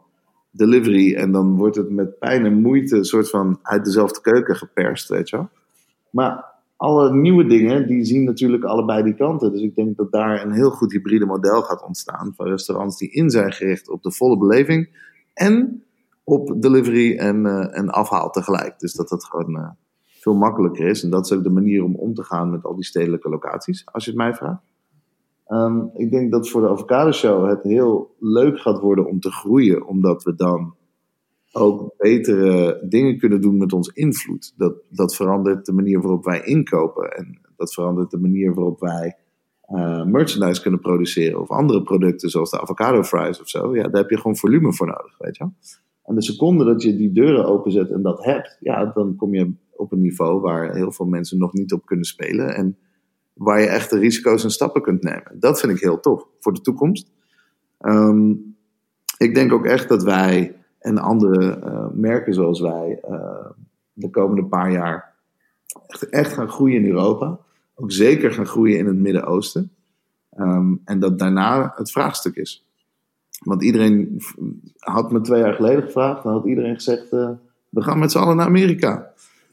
delivery. 0.50 1.14
En 1.14 1.32
dan 1.32 1.56
wordt 1.56 1.76
het 1.76 1.90
met 1.90 2.18
pijn 2.18 2.44
en 2.44 2.60
moeite 2.60 2.96
een 2.96 3.04
soort 3.04 3.30
van 3.30 3.58
uit 3.62 3.84
dezelfde 3.84 4.20
keuken 4.20 4.56
geperst, 4.56 5.08
weet 5.08 5.28
je 5.28 5.36
wel. 5.36 5.48
Maar 6.10 6.44
alle 6.76 7.14
nieuwe 7.14 7.46
dingen, 7.46 7.86
die 7.86 8.04
zien 8.04 8.24
natuurlijk 8.24 8.64
allebei 8.64 9.02
die 9.02 9.14
kanten. 9.14 9.52
Dus 9.52 9.62
ik 9.62 9.74
denk 9.74 9.96
dat 9.96 10.12
daar 10.12 10.42
een 10.44 10.52
heel 10.52 10.70
goed 10.70 10.92
hybride 10.92 11.26
model 11.26 11.62
gaat 11.62 11.86
ontstaan 11.86 12.32
van 12.36 12.46
restaurants 12.46 12.98
die 12.98 13.10
in 13.10 13.30
zijn 13.30 13.52
gericht 13.52 13.88
op 13.88 14.02
de 14.02 14.12
volle 14.12 14.38
beleving. 14.38 14.88
En 15.34 15.82
op 16.28 16.62
delivery 16.62 17.16
en, 17.16 17.44
uh, 17.44 17.78
en 17.78 17.88
afhaal 17.88 18.30
tegelijk. 18.30 18.78
Dus 18.78 18.92
dat 18.92 19.08
dat 19.08 19.24
gewoon 19.24 19.56
uh, 19.56 19.68
veel 20.04 20.34
makkelijker 20.34 20.86
is. 20.86 21.02
En 21.02 21.10
dat 21.10 21.24
is 21.24 21.32
ook 21.32 21.42
de 21.42 21.50
manier 21.50 21.84
om 21.84 21.94
om 21.94 22.14
te 22.14 22.22
gaan 22.22 22.50
met 22.50 22.64
al 22.64 22.74
die 22.74 22.84
stedelijke 22.84 23.28
locaties, 23.28 23.86
als 23.92 24.04
je 24.04 24.10
het 24.10 24.18
mij 24.18 24.34
vraagt. 24.34 24.62
Um, 25.48 25.90
ik 25.94 26.10
denk 26.10 26.32
dat 26.32 26.48
voor 26.48 26.60
de 26.60 26.68
Avocado 26.68 27.12
Show 27.12 27.48
het 27.48 27.62
heel 27.62 28.14
leuk 28.18 28.58
gaat 28.58 28.80
worden 28.80 29.06
om 29.06 29.20
te 29.20 29.30
groeien, 29.30 29.86
omdat 29.86 30.22
we 30.22 30.34
dan 30.34 30.74
ook 31.52 31.94
betere 31.96 32.86
dingen 32.88 33.18
kunnen 33.18 33.40
doen 33.40 33.56
met 33.58 33.72
ons 33.72 33.88
invloed. 33.88 34.54
Dat, 34.56 34.74
dat 34.88 35.14
verandert 35.14 35.66
de 35.66 35.72
manier 35.72 36.00
waarop 36.00 36.24
wij 36.24 36.42
inkopen 36.44 37.16
en 37.16 37.40
dat 37.56 37.72
verandert 37.74 38.10
de 38.10 38.18
manier 38.18 38.54
waarop 38.54 38.80
wij 38.80 39.16
uh, 39.68 40.04
merchandise 40.04 40.62
kunnen 40.62 40.80
produceren 40.80 41.40
of 41.40 41.48
andere 41.48 41.82
producten 41.82 42.30
zoals 42.30 42.50
de 42.50 42.60
avocado 42.60 43.02
fries 43.02 43.40
of 43.40 43.48
zo. 43.48 43.74
Ja, 43.74 43.82
daar 43.82 44.00
heb 44.00 44.10
je 44.10 44.16
gewoon 44.16 44.36
volume 44.36 44.72
voor 44.72 44.86
nodig, 44.86 45.18
weet 45.18 45.36
je 45.36 45.44
wel. 45.44 45.52
En 46.08 46.14
de 46.14 46.22
seconde 46.22 46.64
dat 46.64 46.82
je 46.82 46.96
die 46.96 47.12
deuren 47.12 47.46
openzet 47.46 47.90
en 47.90 48.02
dat 48.02 48.24
hebt, 48.24 48.56
ja, 48.60 48.84
dan 48.84 49.16
kom 49.16 49.34
je 49.34 49.52
op 49.70 49.92
een 49.92 50.00
niveau 50.00 50.40
waar 50.40 50.74
heel 50.74 50.92
veel 50.92 51.06
mensen 51.06 51.38
nog 51.38 51.52
niet 51.52 51.72
op 51.72 51.86
kunnen 51.86 52.04
spelen. 52.04 52.54
En 52.54 52.76
waar 53.32 53.60
je 53.60 53.66
echt 53.66 53.90
de 53.90 53.98
risico's 53.98 54.44
en 54.44 54.50
stappen 54.50 54.82
kunt 54.82 55.02
nemen. 55.02 55.36
Dat 55.38 55.60
vind 55.60 55.72
ik 55.72 55.80
heel 55.80 56.00
tof 56.00 56.26
voor 56.40 56.54
de 56.54 56.60
toekomst. 56.60 57.10
Um, 57.80 58.56
ik 59.18 59.34
denk 59.34 59.52
ook 59.52 59.64
echt 59.64 59.88
dat 59.88 60.02
wij 60.02 60.56
en 60.78 60.98
andere 60.98 61.60
uh, 61.64 61.86
merken 61.92 62.34
zoals 62.34 62.60
wij 62.60 63.02
uh, 63.10 63.46
de 63.92 64.10
komende 64.10 64.44
paar 64.44 64.72
jaar 64.72 65.14
echt, 65.86 66.08
echt, 66.08 66.32
gaan 66.32 66.48
groeien 66.48 66.84
in 66.84 66.90
Europa. 66.90 67.38
Ook 67.74 67.92
zeker 67.92 68.32
gaan 68.32 68.46
groeien 68.46 68.78
in 68.78 68.86
het 68.86 68.96
Midden-Oosten. 68.96 69.70
Um, 70.38 70.80
en 70.84 70.98
dat 70.98 71.18
daarna 71.18 71.72
het 71.76 71.90
vraagstuk 71.90 72.36
is. 72.36 72.67
Want 73.38 73.62
iedereen 73.62 74.20
had 74.78 75.12
me 75.12 75.20
twee 75.20 75.40
jaar 75.40 75.54
geleden 75.54 75.82
gevraagd, 75.82 76.22
dan 76.22 76.32
had 76.32 76.46
iedereen 76.46 76.74
gezegd: 76.74 77.12
uh, 77.12 77.30
we 77.68 77.82
gaan 77.82 77.98
met 77.98 78.12
z'n 78.12 78.18
allen 78.18 78.36
naar 78.36 78.46
Amerika. 78.46 79.12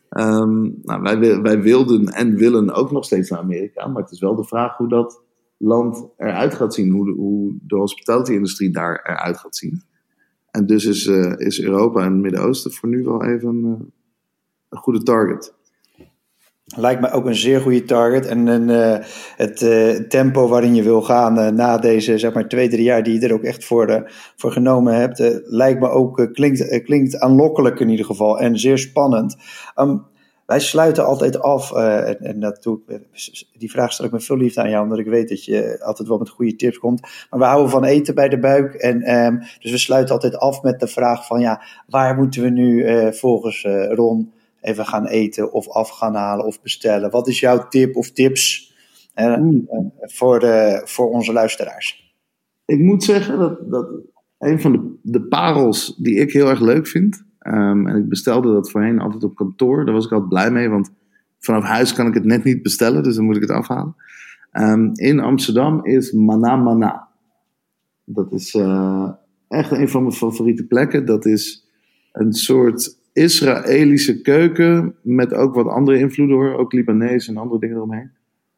Um, 0.10 0.80
nou, 0.82 1.02
wij, 1.02 1.42
wij 1.42 1.62
wilden 1.62 2.06
en 2.06 2.36
willen 2.36 2.72
ook 2.74 2.92
nog 2.92 3.06
steeds 3.06 3.30
naar 3.30 3.40
Amerika, 3.40 3.88
maar 3.88 4.02
het 4.02 4.12
is 4.12 4.20
wel 4.20 4.36
de 4.36 4.44
vraag 4.44 4.78
hoe 4.78 4.88
dat 4.88 5.22
land 5.58 6.08
eruit 6.18 6.54
gaat 6.54 6.74
zien, 6.74 6.92
hoe 6.92 7.06
de, 7.06 7.12
hoe 7.12 7.56
de 7.62 7.76
hospitality-industrie 7.76 8.72
daar 8.72 9.02
eruit 9.04 9.38
gaat 9.38 9.56
zien. 9.56 9.84
En 10.52 10.66
dus 10.66 10.86
is, 10.86 11.06
uh, 11.06 11.34
is 11.38 11.62
Europa 11.62 12.04
en 12.04 12.12
het 12.12 12.22
Midden-Oosten 12.22 12.72
voor 12.72 12.90
nu 12.90 13.04
wel 13.04 13.24
even 13.24 13.50
een, 13.50 13.92
een 14.70 14.78
goede 14.78 15.04
target. 15.04 15.54
Lijkt 16.76 17.02
me 17.02 17.12
ook 17.12 17.26
een 17.26 17.36
zeer 17.36 17.62
goede 17.62 17.84
target. 17.84 18.26
En, 18.26 18.48
en 18.48 18.70
uh, 18.70 18.98
het 19.36 19.62
uh, 19.62 19.90
tempo 19.90 20.48
waarin 20.48 20.76
je 20.76 20.84
wil 20.84 21.02
gaan 21.02 21.40
uh, 21.40 21.48
na 21.48 21.78
deze 21.78 22.18
zeg 22.18 22.34
maar, 22.34 22.48
twee, 22.48 22.70
drie 22.70 22.84
jaar 22.84 23.04
die 23.04 23.20
je 23.20 23.28
er 23.28 23.34
ook 23.34 23.44
echt 23.44 23.66
voor, 23.66 24.12
voor 24.36 24.52
genomen 24.52 24.96
hebt, 24.96 25.42
lijkt 25.46 25.80
me 25.80 25.90
ook, 25.90 26.30
klinkt, 26.34 26.84
klinkt 26.84 27.20
aanlokkelijk 27.20 27.80
in 27.80 27.90
ieder 27.90 28.06
geval 28.06 28.40
en 28.40 28.60
zeer 28.60 28.78
spannend. 28.78 29.36
Um, 29.76 30.06
wij 30.46 30.60
sluiten 30.60 31.06
altijd 31.06 31.40
af, 31.40 31.72
en, 31.72 32.20
en, 32.20 32.40
dat 32.40 32.64
doe 32.64 32.80
ik, 32.88 33.02
die 33.58 33.72
vraag 33.72 33.92
stel 33.94 34.06
ik 34.06 34.12
met 34.12 34.24
veel 34.24 34.38
liefde 34.38 34.62
aan 34.62 34.70
jou, 34.70 34.84
omdat 34.84 35.00
ik 35.00 35.06
weet 35.06 35.30
dat 35.30 35.46
je 35.46 35.82
altijd 35.84 36.08
wel 36.08 36.18
met 36.18 36.30
goede 36.30 36.56
tips 36.56 36.78
komt. 36.78 37.02
Maar 37.02 37.40
we 37.40 37.46
houden 37.46 37.70
van 37.70 37.84
eten 37.84 38.16
bij 38.16 38.30
de 38.30 38.40
buik. 38.40 38.74
En, 38.74 39.16
um, 39.16 39.40
dus 39.60 39.72
we 39.72 39.78
sluiten 39.78 40.14
altijd 40.14 40.38
af 40.38 40.62
met 40.62 40.80
de 40.80 40.88
vraag 40.88 41.26
van, 41.26 41.40
ja, 41.40 41.62
waar 41.88 42.16
moeten 42.16 42.42
we 42.42 42.50
nu 42.50 42.86
volgens 43.14 43.68
Ron 43.90 44.34
even 44.66 44.86
gaan 44.86 45.06
eten 45.06 45.54
of 45.54 45.70
af 45.70 45.90
gaan 45.90 46.16
halen 46.16 46.46
of 46.46 46.62
bestellen. 46.62 47.12
Wat 47.12 47.28
is 47.28 47.40
jouw 47.40 47.68
tip 47.68 47.96
of 47.96 48.12
tips 48.12 48.74
uh, 49.16 49.38
voor, 50.00 50.40
de, 50.40 50.82
voor 50.86 51.10
onze 51.10 51.34
luisteraars? 51.34 52.16
Ik 52.66 52.80
moet 52.80 53.04
zeggen 53.04 53.40
dat, 53.40 53.72
dat 53.72 53.88
een 54.38 54.62
van 54.62 54.72
de, 54.72 55.12
de 55.12 55.22
parels 55.22 55.96
die 55.98 56.16
ik 56.16 56.32
heel 56.32 56.50
erg 56.50 56.60
leuk 56.60 56.88
vind. 56.88 57.24
Um, 57.48 57.88
en 57.88 57.98
ik 57.98 58.10
bestelde 58.10 58.54
dat 58.54 58.72
voorheen 58.72 59.00
altijd 59.00 59.24
op 59.24 59.36
kantoor. 59.36 59.86
Daar 59.86 59.94
was 59.94 60.06
ik 60.06 60.12
altijd 60.12 60.30
blij 60.30 60.52
mee, 60.52 60.70
want 60.70 60.92
vanaf 61.40 61.64
huis 61.64 61.94
kan 61.94 62.08
ik 62.08 62.14
het 62.14 62.26
net 62.26 62.44
niet 62.44 62.62
bestellen, 62.62 63.04
dus 63.04 63.16
dan 63.16 63.26
moet 63.26 63.36
ik 63.36 63.42
het 63.42 63.52
afhalen. 63.52 63.96
Um, 64.54 64.92
in 64.94 65.20
Amsterdam 65.20 65.86
is 65.86 66.12
Mana 66.12 66.56
Mana. 66.56 67.08
Dat 68.04 68.32
is 68.32 68.54
uh, 68.54 69.10
echt 69.48 69.72
een 69.72 69.90
van 69.90 70.02
mijn 70.02 70.16
favoriete 70.16 70.66
plekken. 70.66 71.06
Dat 71.06 71.26
is 71.26 71.68
een 72.12 72.34
soort 72.34 73.04
Israëlische 73.16 74.22
keuken 74.22 74.96
met 75.02 75.34
ook 75.34 75.56
wat 75.56 75.68
andere 75.68 75.98
invloeden 75.98 76.36
hoor, 76.36 76.58
ook 76.58 76.74
Libanees 76.74 77.28
en 77.28 77.38
andere 77.38 77.60
dingen 77.60 77.76
eromheen. 77.76 78.12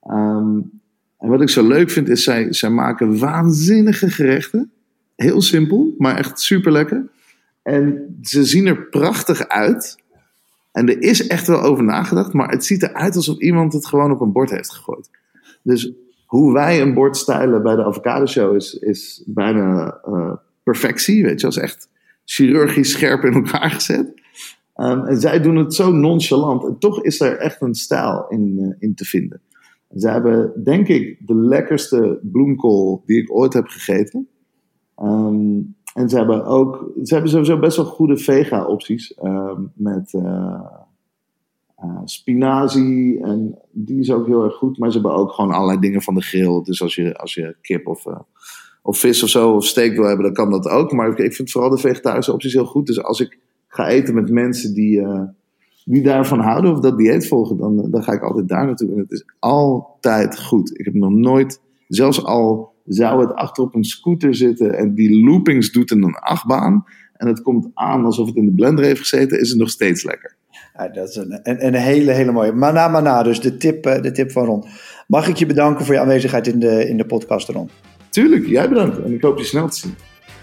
Um, 0.09 0.81
en 1.17 1.29
wat 1.29 1.41
ik 1.41 1.49
zo 1.49 1.67
leuk 1.67 1.89
vind 1.89 2.09
is, 2.09 2.23
zij, 2.23 2.53
zij 2.53 2.69
maken 2.69 3.19
waanzinnige 3.19 4.09
gerechten. 4.09 4.71
Heel 5.15 5.41
simpel, 5.41 5.95
maar 5.97 6.17
echt 6.17 6.39
super 6.39 6.71
lekker. 6.71 7.07
En 7.63 8.17
ze 8.21 8.43
zien 8.43 8.65
er 8.65 8.87
prachtig 8.89 9.47
uit. 9.47 9.97
En 10.71 10.89
er 10.89 11.01
is 11.01 11.27
echt 11.27 11.47
wel 11.47 11.61
over 11.61 11.83
nagedacht, 11.83 12.33
maar 12.33 12.49
het 12.49 12.65
ziet 12.65 12.83
eruit 12.83 13.15
alsof 13.15 13.39
iemand 13.39 13.73
het 13.73 13.85
gewoon 13.85 14.11
op 14.11 14.21
een 14.21 14.31
bord 14.31 14.49
heeft 14.49 14.71
gegooid. 14.71 15.09
Dus 15.61 15.91
hoe 16.25 16.53
wij 16.53 16.81
een 16.81 16.93
bord 16.93 17.17
stijlen 17.17 17.63
bij 17.63 17.75
de 17.75 17.85
Avocado 17.85 18.25
Show 18.25 18.55
is, 18.55 18.73
is 18.73 19.23
bijna 19.25 19.99
uh, 20.07 20.33
perfectie. 20.63 21.23
Weet 21.23 21.39
je, 21.39 21.45
als 21.45 21.57
echt 21.57 21.89
chirurgisch 22.25 22.91
scherp 22.91 23.23
in 23.23 23.33
elkaar 23.33 23.71
gezet. 23.71 24.25
En 24.77 25.19
zij 25.19 25.41
doen 25.41 25.55
het 25.55 25.73
zo 25.73 25.91
nonchalant. 25.91 26.63
En 26.63 26.79
toch 26.79 27.03
is 27.03 27.21
er 27.21 27.37
echt 27.37 27.61
een 27.61 27.75
stijl 27.75 28.25
in, 28.29 28.57
uh, 28.59 28.75
in 28.79 28.95
te 28.95 29.05
vinden. 29.05 29.41
En 29.89 29.99
zij 29.99 30.11
hebben, 30.11 30.63
denk 30.63 30.87
ik, 30.87 31.27
de 31.27 31.35
lekkerste 31.35 32.19
bloemkool 32.21 33.03
die 33.05 33.21
ik 33.21 33.35
ooit 33.35 33.53
heb 33.53 33.67
gegeten. 33.67 34.27
Um, 35.01 35.75
en 35.93 36.09
ze 36.09 36.17
hebben 36.17 36.45
ook, 36.45 36.91
ze 37.03 37.13
hebben 37.13 37.31
sowieso 37.31 37.59
best 37.59 37.77
wel 37.77 37.85
goede 37.85 38.17
vega-opties. 38.17 39.17
Um, 39.23 39.71
met 39.75 40.13
uh, 40.13 40.61
uh, 41.83 42.01
spinazie. 42.03 43.21
En 43.21 43.57
die 43.71 43.99
is 43.99 44.11
ook 44.11 44.25
heel 44.27 44.43
erg 44.43 44.55
goed. 44.55 44.77
Maar 44.77 44.91
ze 44.91 44.99
hebben 44.99 45.17
ook 45.17 45.31
gewoon 45.31 45.51
allerlei 45.51 45.79
dingen 45.79 46.01
van 46.01 46.13
de 46.13 46.21
grill. 46.21 46.61
Dus 46.63 46.81
als 46.81 46.95
je, 46.95 47.17
als 47.17 47.33
je 47.33 47.55
kip 47.61 47.87
of, 47.87 48.05
of 48.81 48.97
vis 48.97 49.23
of 49.23 49.29
zo 49.29 49.55
of 49.55 49.65
steak 49.65 49.95
wil 49.95 50.05
hebben, 50.05 50.25
dan 50.25 50.33
kan 50.33 50.51
dat 50.51 50.67
ook. 50.67 50.91
Maar 50.91 51.19
ik 51.19 51.33
vind 51.33 51.51
vooral 51.51 51.69
de 51.69 51.77
vegetarische 51.77 52.33
opties 52.33 52.53
heel 52.53 52.65
goed. 52.65 52.85
Dus 52.85 53.03
als 53.03 53.19
ik 53.19 53.39
ga 53.67 53.87
eten 53.87 54.13
met 54.13 54.29
mensen 54.29 54.73
die, 54.73 54.99
uh, 54.99 55.21
die 55.85 56.03
daarvan 56.03 56.39
houden 56.39 56.71
of 56.71 56.79
dat 56.79 56.97
dieet 56.97 57.27
volgen, 57.27 57.57
dan, 57.57 57.87
dan 57.91 58.03
ga 58.03 58.11
ik 58.11 58.21
altijd 58.21 58.47
daar 58.47 58.65
naartoe. 58.65 58.91
En 58.91 58.97
het 58.97 59.11
is 59.11 59.25
altijd 59.39 60.39
goed. 60.39 60.79
Ik 60.79 60.85
heb 60.85 60.93
nog 60.93 61.11
nooit, 61.11 61.61
zelfs 61.87 62.23
al 62.23 62.75
zou 62.85 63.21
het 63.21 63.33
achter 63.33 63.63
op 63.63 63.75
een 63.75 63.83
scooter 63.83 64.35
zitten 64.35 64.77
en 64.77 64.93
die 64.93 65.25
loopings 65.25 65.71
doet 65.71 65.91
in 65.91 66.03
een 66.03 66.15
achtbaan. 66.15 66.85
En 67.13 67.27
het 67.27 67.41
komt 67.41 67.67
aan 67.73 68.05
alsof 68.05 68.27
het 68.27 68.35
in 68.35 68.45
de 68.45 68.51
blender 68.51 68.85
heeft 68.85 68.99
gezeten, 68.99 69.39
is 69.39 69.49
het 69.49 69.59
nog 69.59 69.69
steeds 69.69 70.03
lekker. 70.03 70.35
Ja, 70.77 70.87
dat 70.87 71.09
is 71.09 71.15
een, 71.15 71.39
een, 71.43 71.65
een, 71.65 71.73
hele, 71.73 72.11
hele 72.11 72.31
mooie. 72.31 72.51
Mana 72.51 72.87
Mana, 72.87 73.23
dus 73.23 73.41
de 73.41 73.57
tip, 73.57 73.85
eh, 73.85 74.01
de 74.01 74.11
tip 74.11 74.31
van 74.31 74.45
Ron. 74.45 74.63
Mag 75.07 75.27
ik 75.27 75.35
je 75.35 75.45
bedanken 75.45 75.85
voor 75.85 75.93
je 75.93 75.99
aanwezigheid 75.99 76.47
in 76.47 76.59
de, 76.59 76.89
in 76.89 76.97
de 76.97 77.05
podcast, 77.05 77.49
Ron? 77.49 77.69
Tuurlijk, 78.09 78.47
jij 78.47 78.69
bedankt. 78.69 79.03
En 79.03 79.13
ik 79.13 79.21
hoop 79.21 79.37
je 79.37 79.43
snel 79.43 79.69
te 79.69 79.77
zien. 79.77 79.95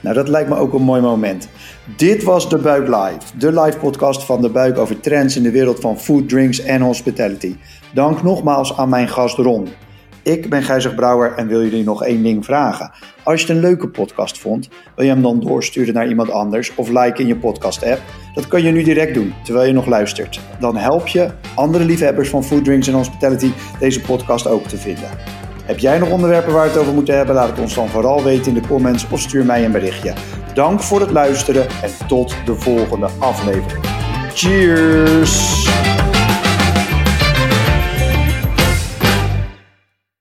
Nou, 0.05 0.17
dat 0.17 0.29
lijkt 0.29 0.49
me 0.49 0.57
ook 0.57 0.73
een 0.73 0.83
mooi 0.83 1.01
moment. 1.01 1.49
Dit 1.97 2.23
was 2.23 2.49
De 2.49 2.59
Buik 2.59 2.87
Live, 2.87 3.39
de 3.39 3.61
live 3.61 3.79
podcast 3.79 4.25
van 4.25 4.43
De 4.43 4.51
Buik 4.51 4.79
over 4.79 5.01
trends 5.01 5.37
in 5.37 5.43
de 5.43 5.51
wereld 5.51 5.81
van 5.81 5.99
food, 5.99 6.29
drinks 6.29 6.61
en 6.61 6.81
hospitality. 6.81 7.57
Dank 7.95 8.23
nogmaals 8.23 8.77
aan 8.77 8.89
mijn 8.89 9.09
gast 9.09 9.37
Ron. 9.37 9.69
Ik 10.23 10.51
ben 10.51 10.63
Gijzig 10.63 10.95
Brouwer 10.95 11.33
en 11.33 11.47
wil 11.47 11.63
jullie 11.63 11.85
nog 11.85 12.05
één 12.05 12.23
ding 12.23 12.45
vragen. 12.45 12.91
Als 13.23 13.41
je 13.41 13.47
het 13.47 13.57
een 13.57 13.63
leuke 13.63 13.89
podcast 13.89 14.39
vond, 14.39 14.69
wil 14.97 15.05
je 15.05 15.11
hem 15.11 15.23
dan 15.23 15.41
doorsturen 15.41 15.95
naar 15.95 16.09
iemand 16.09 16.31
anders 16.31 16.75
of 16.75 16.89
like 16.89 17.21
in 17.23 17.27
je 17.27 17.37
podcast-app? 17.37 18.01
Dat 18.35 18.49
kan 18.49 18.63
je 18.63 18.71
nu 18.71 18.83
direct 18.83 19.15
doen, 19.15 19.35
terwijl 19.45 19.67
je 19.67 19.73
nog 19.73 19.87
luistert. 19.87 20.41
Dan 20.61 20.77
help 20.77 21.07
je 21.07 21.31
andere 21.55 21.85
liefhebbers 21.85 22.29
van 22.29 22.45
food, 22.45 22.65
drinks 22.65 22.89
en 22.89 22.95
hospitality 22.95 23.51
deze 23.79 24.01
podcast 24.01 24.47
ook 24.47 24.65
te 24.65 24.77
vinden. 24.77 25.09
Heb 25.65 25.79
jij 25.79 25.99
nog 25.99 26.11
onderwerpen 26.11 26.53
waar 26.53 26.65
we 26.65 26.71
het 26.71 26.79
over 26.79 26.95
moeten 26.95 27.17
hebben? 27.17 27.35
Laat 27.35 27.49
het 27.49 27.59
ons 27.59 27.75
dan 27.75 27.89
vooral 27.89 28.23
weten 28.23 28.47
in 28.47 28.63
de 28.63 28.69
comments 28.69 29.07
of 29.11 29.21
stuur 29.21 29.45
mij 29.45 29.65
een 29.65 29.73
berichtje. 29.73 30.15
Dank 30.55 30.81
voor 30.81 31.01
het 31.01 31.11
luisteren 31.11 31.67
en 31.83 32.07
tot 32.07 32.35
de 32.45 32.55
volgende 32.55 33.09
aflevering. 33.19 33.85
Cheers! 34.35 35.94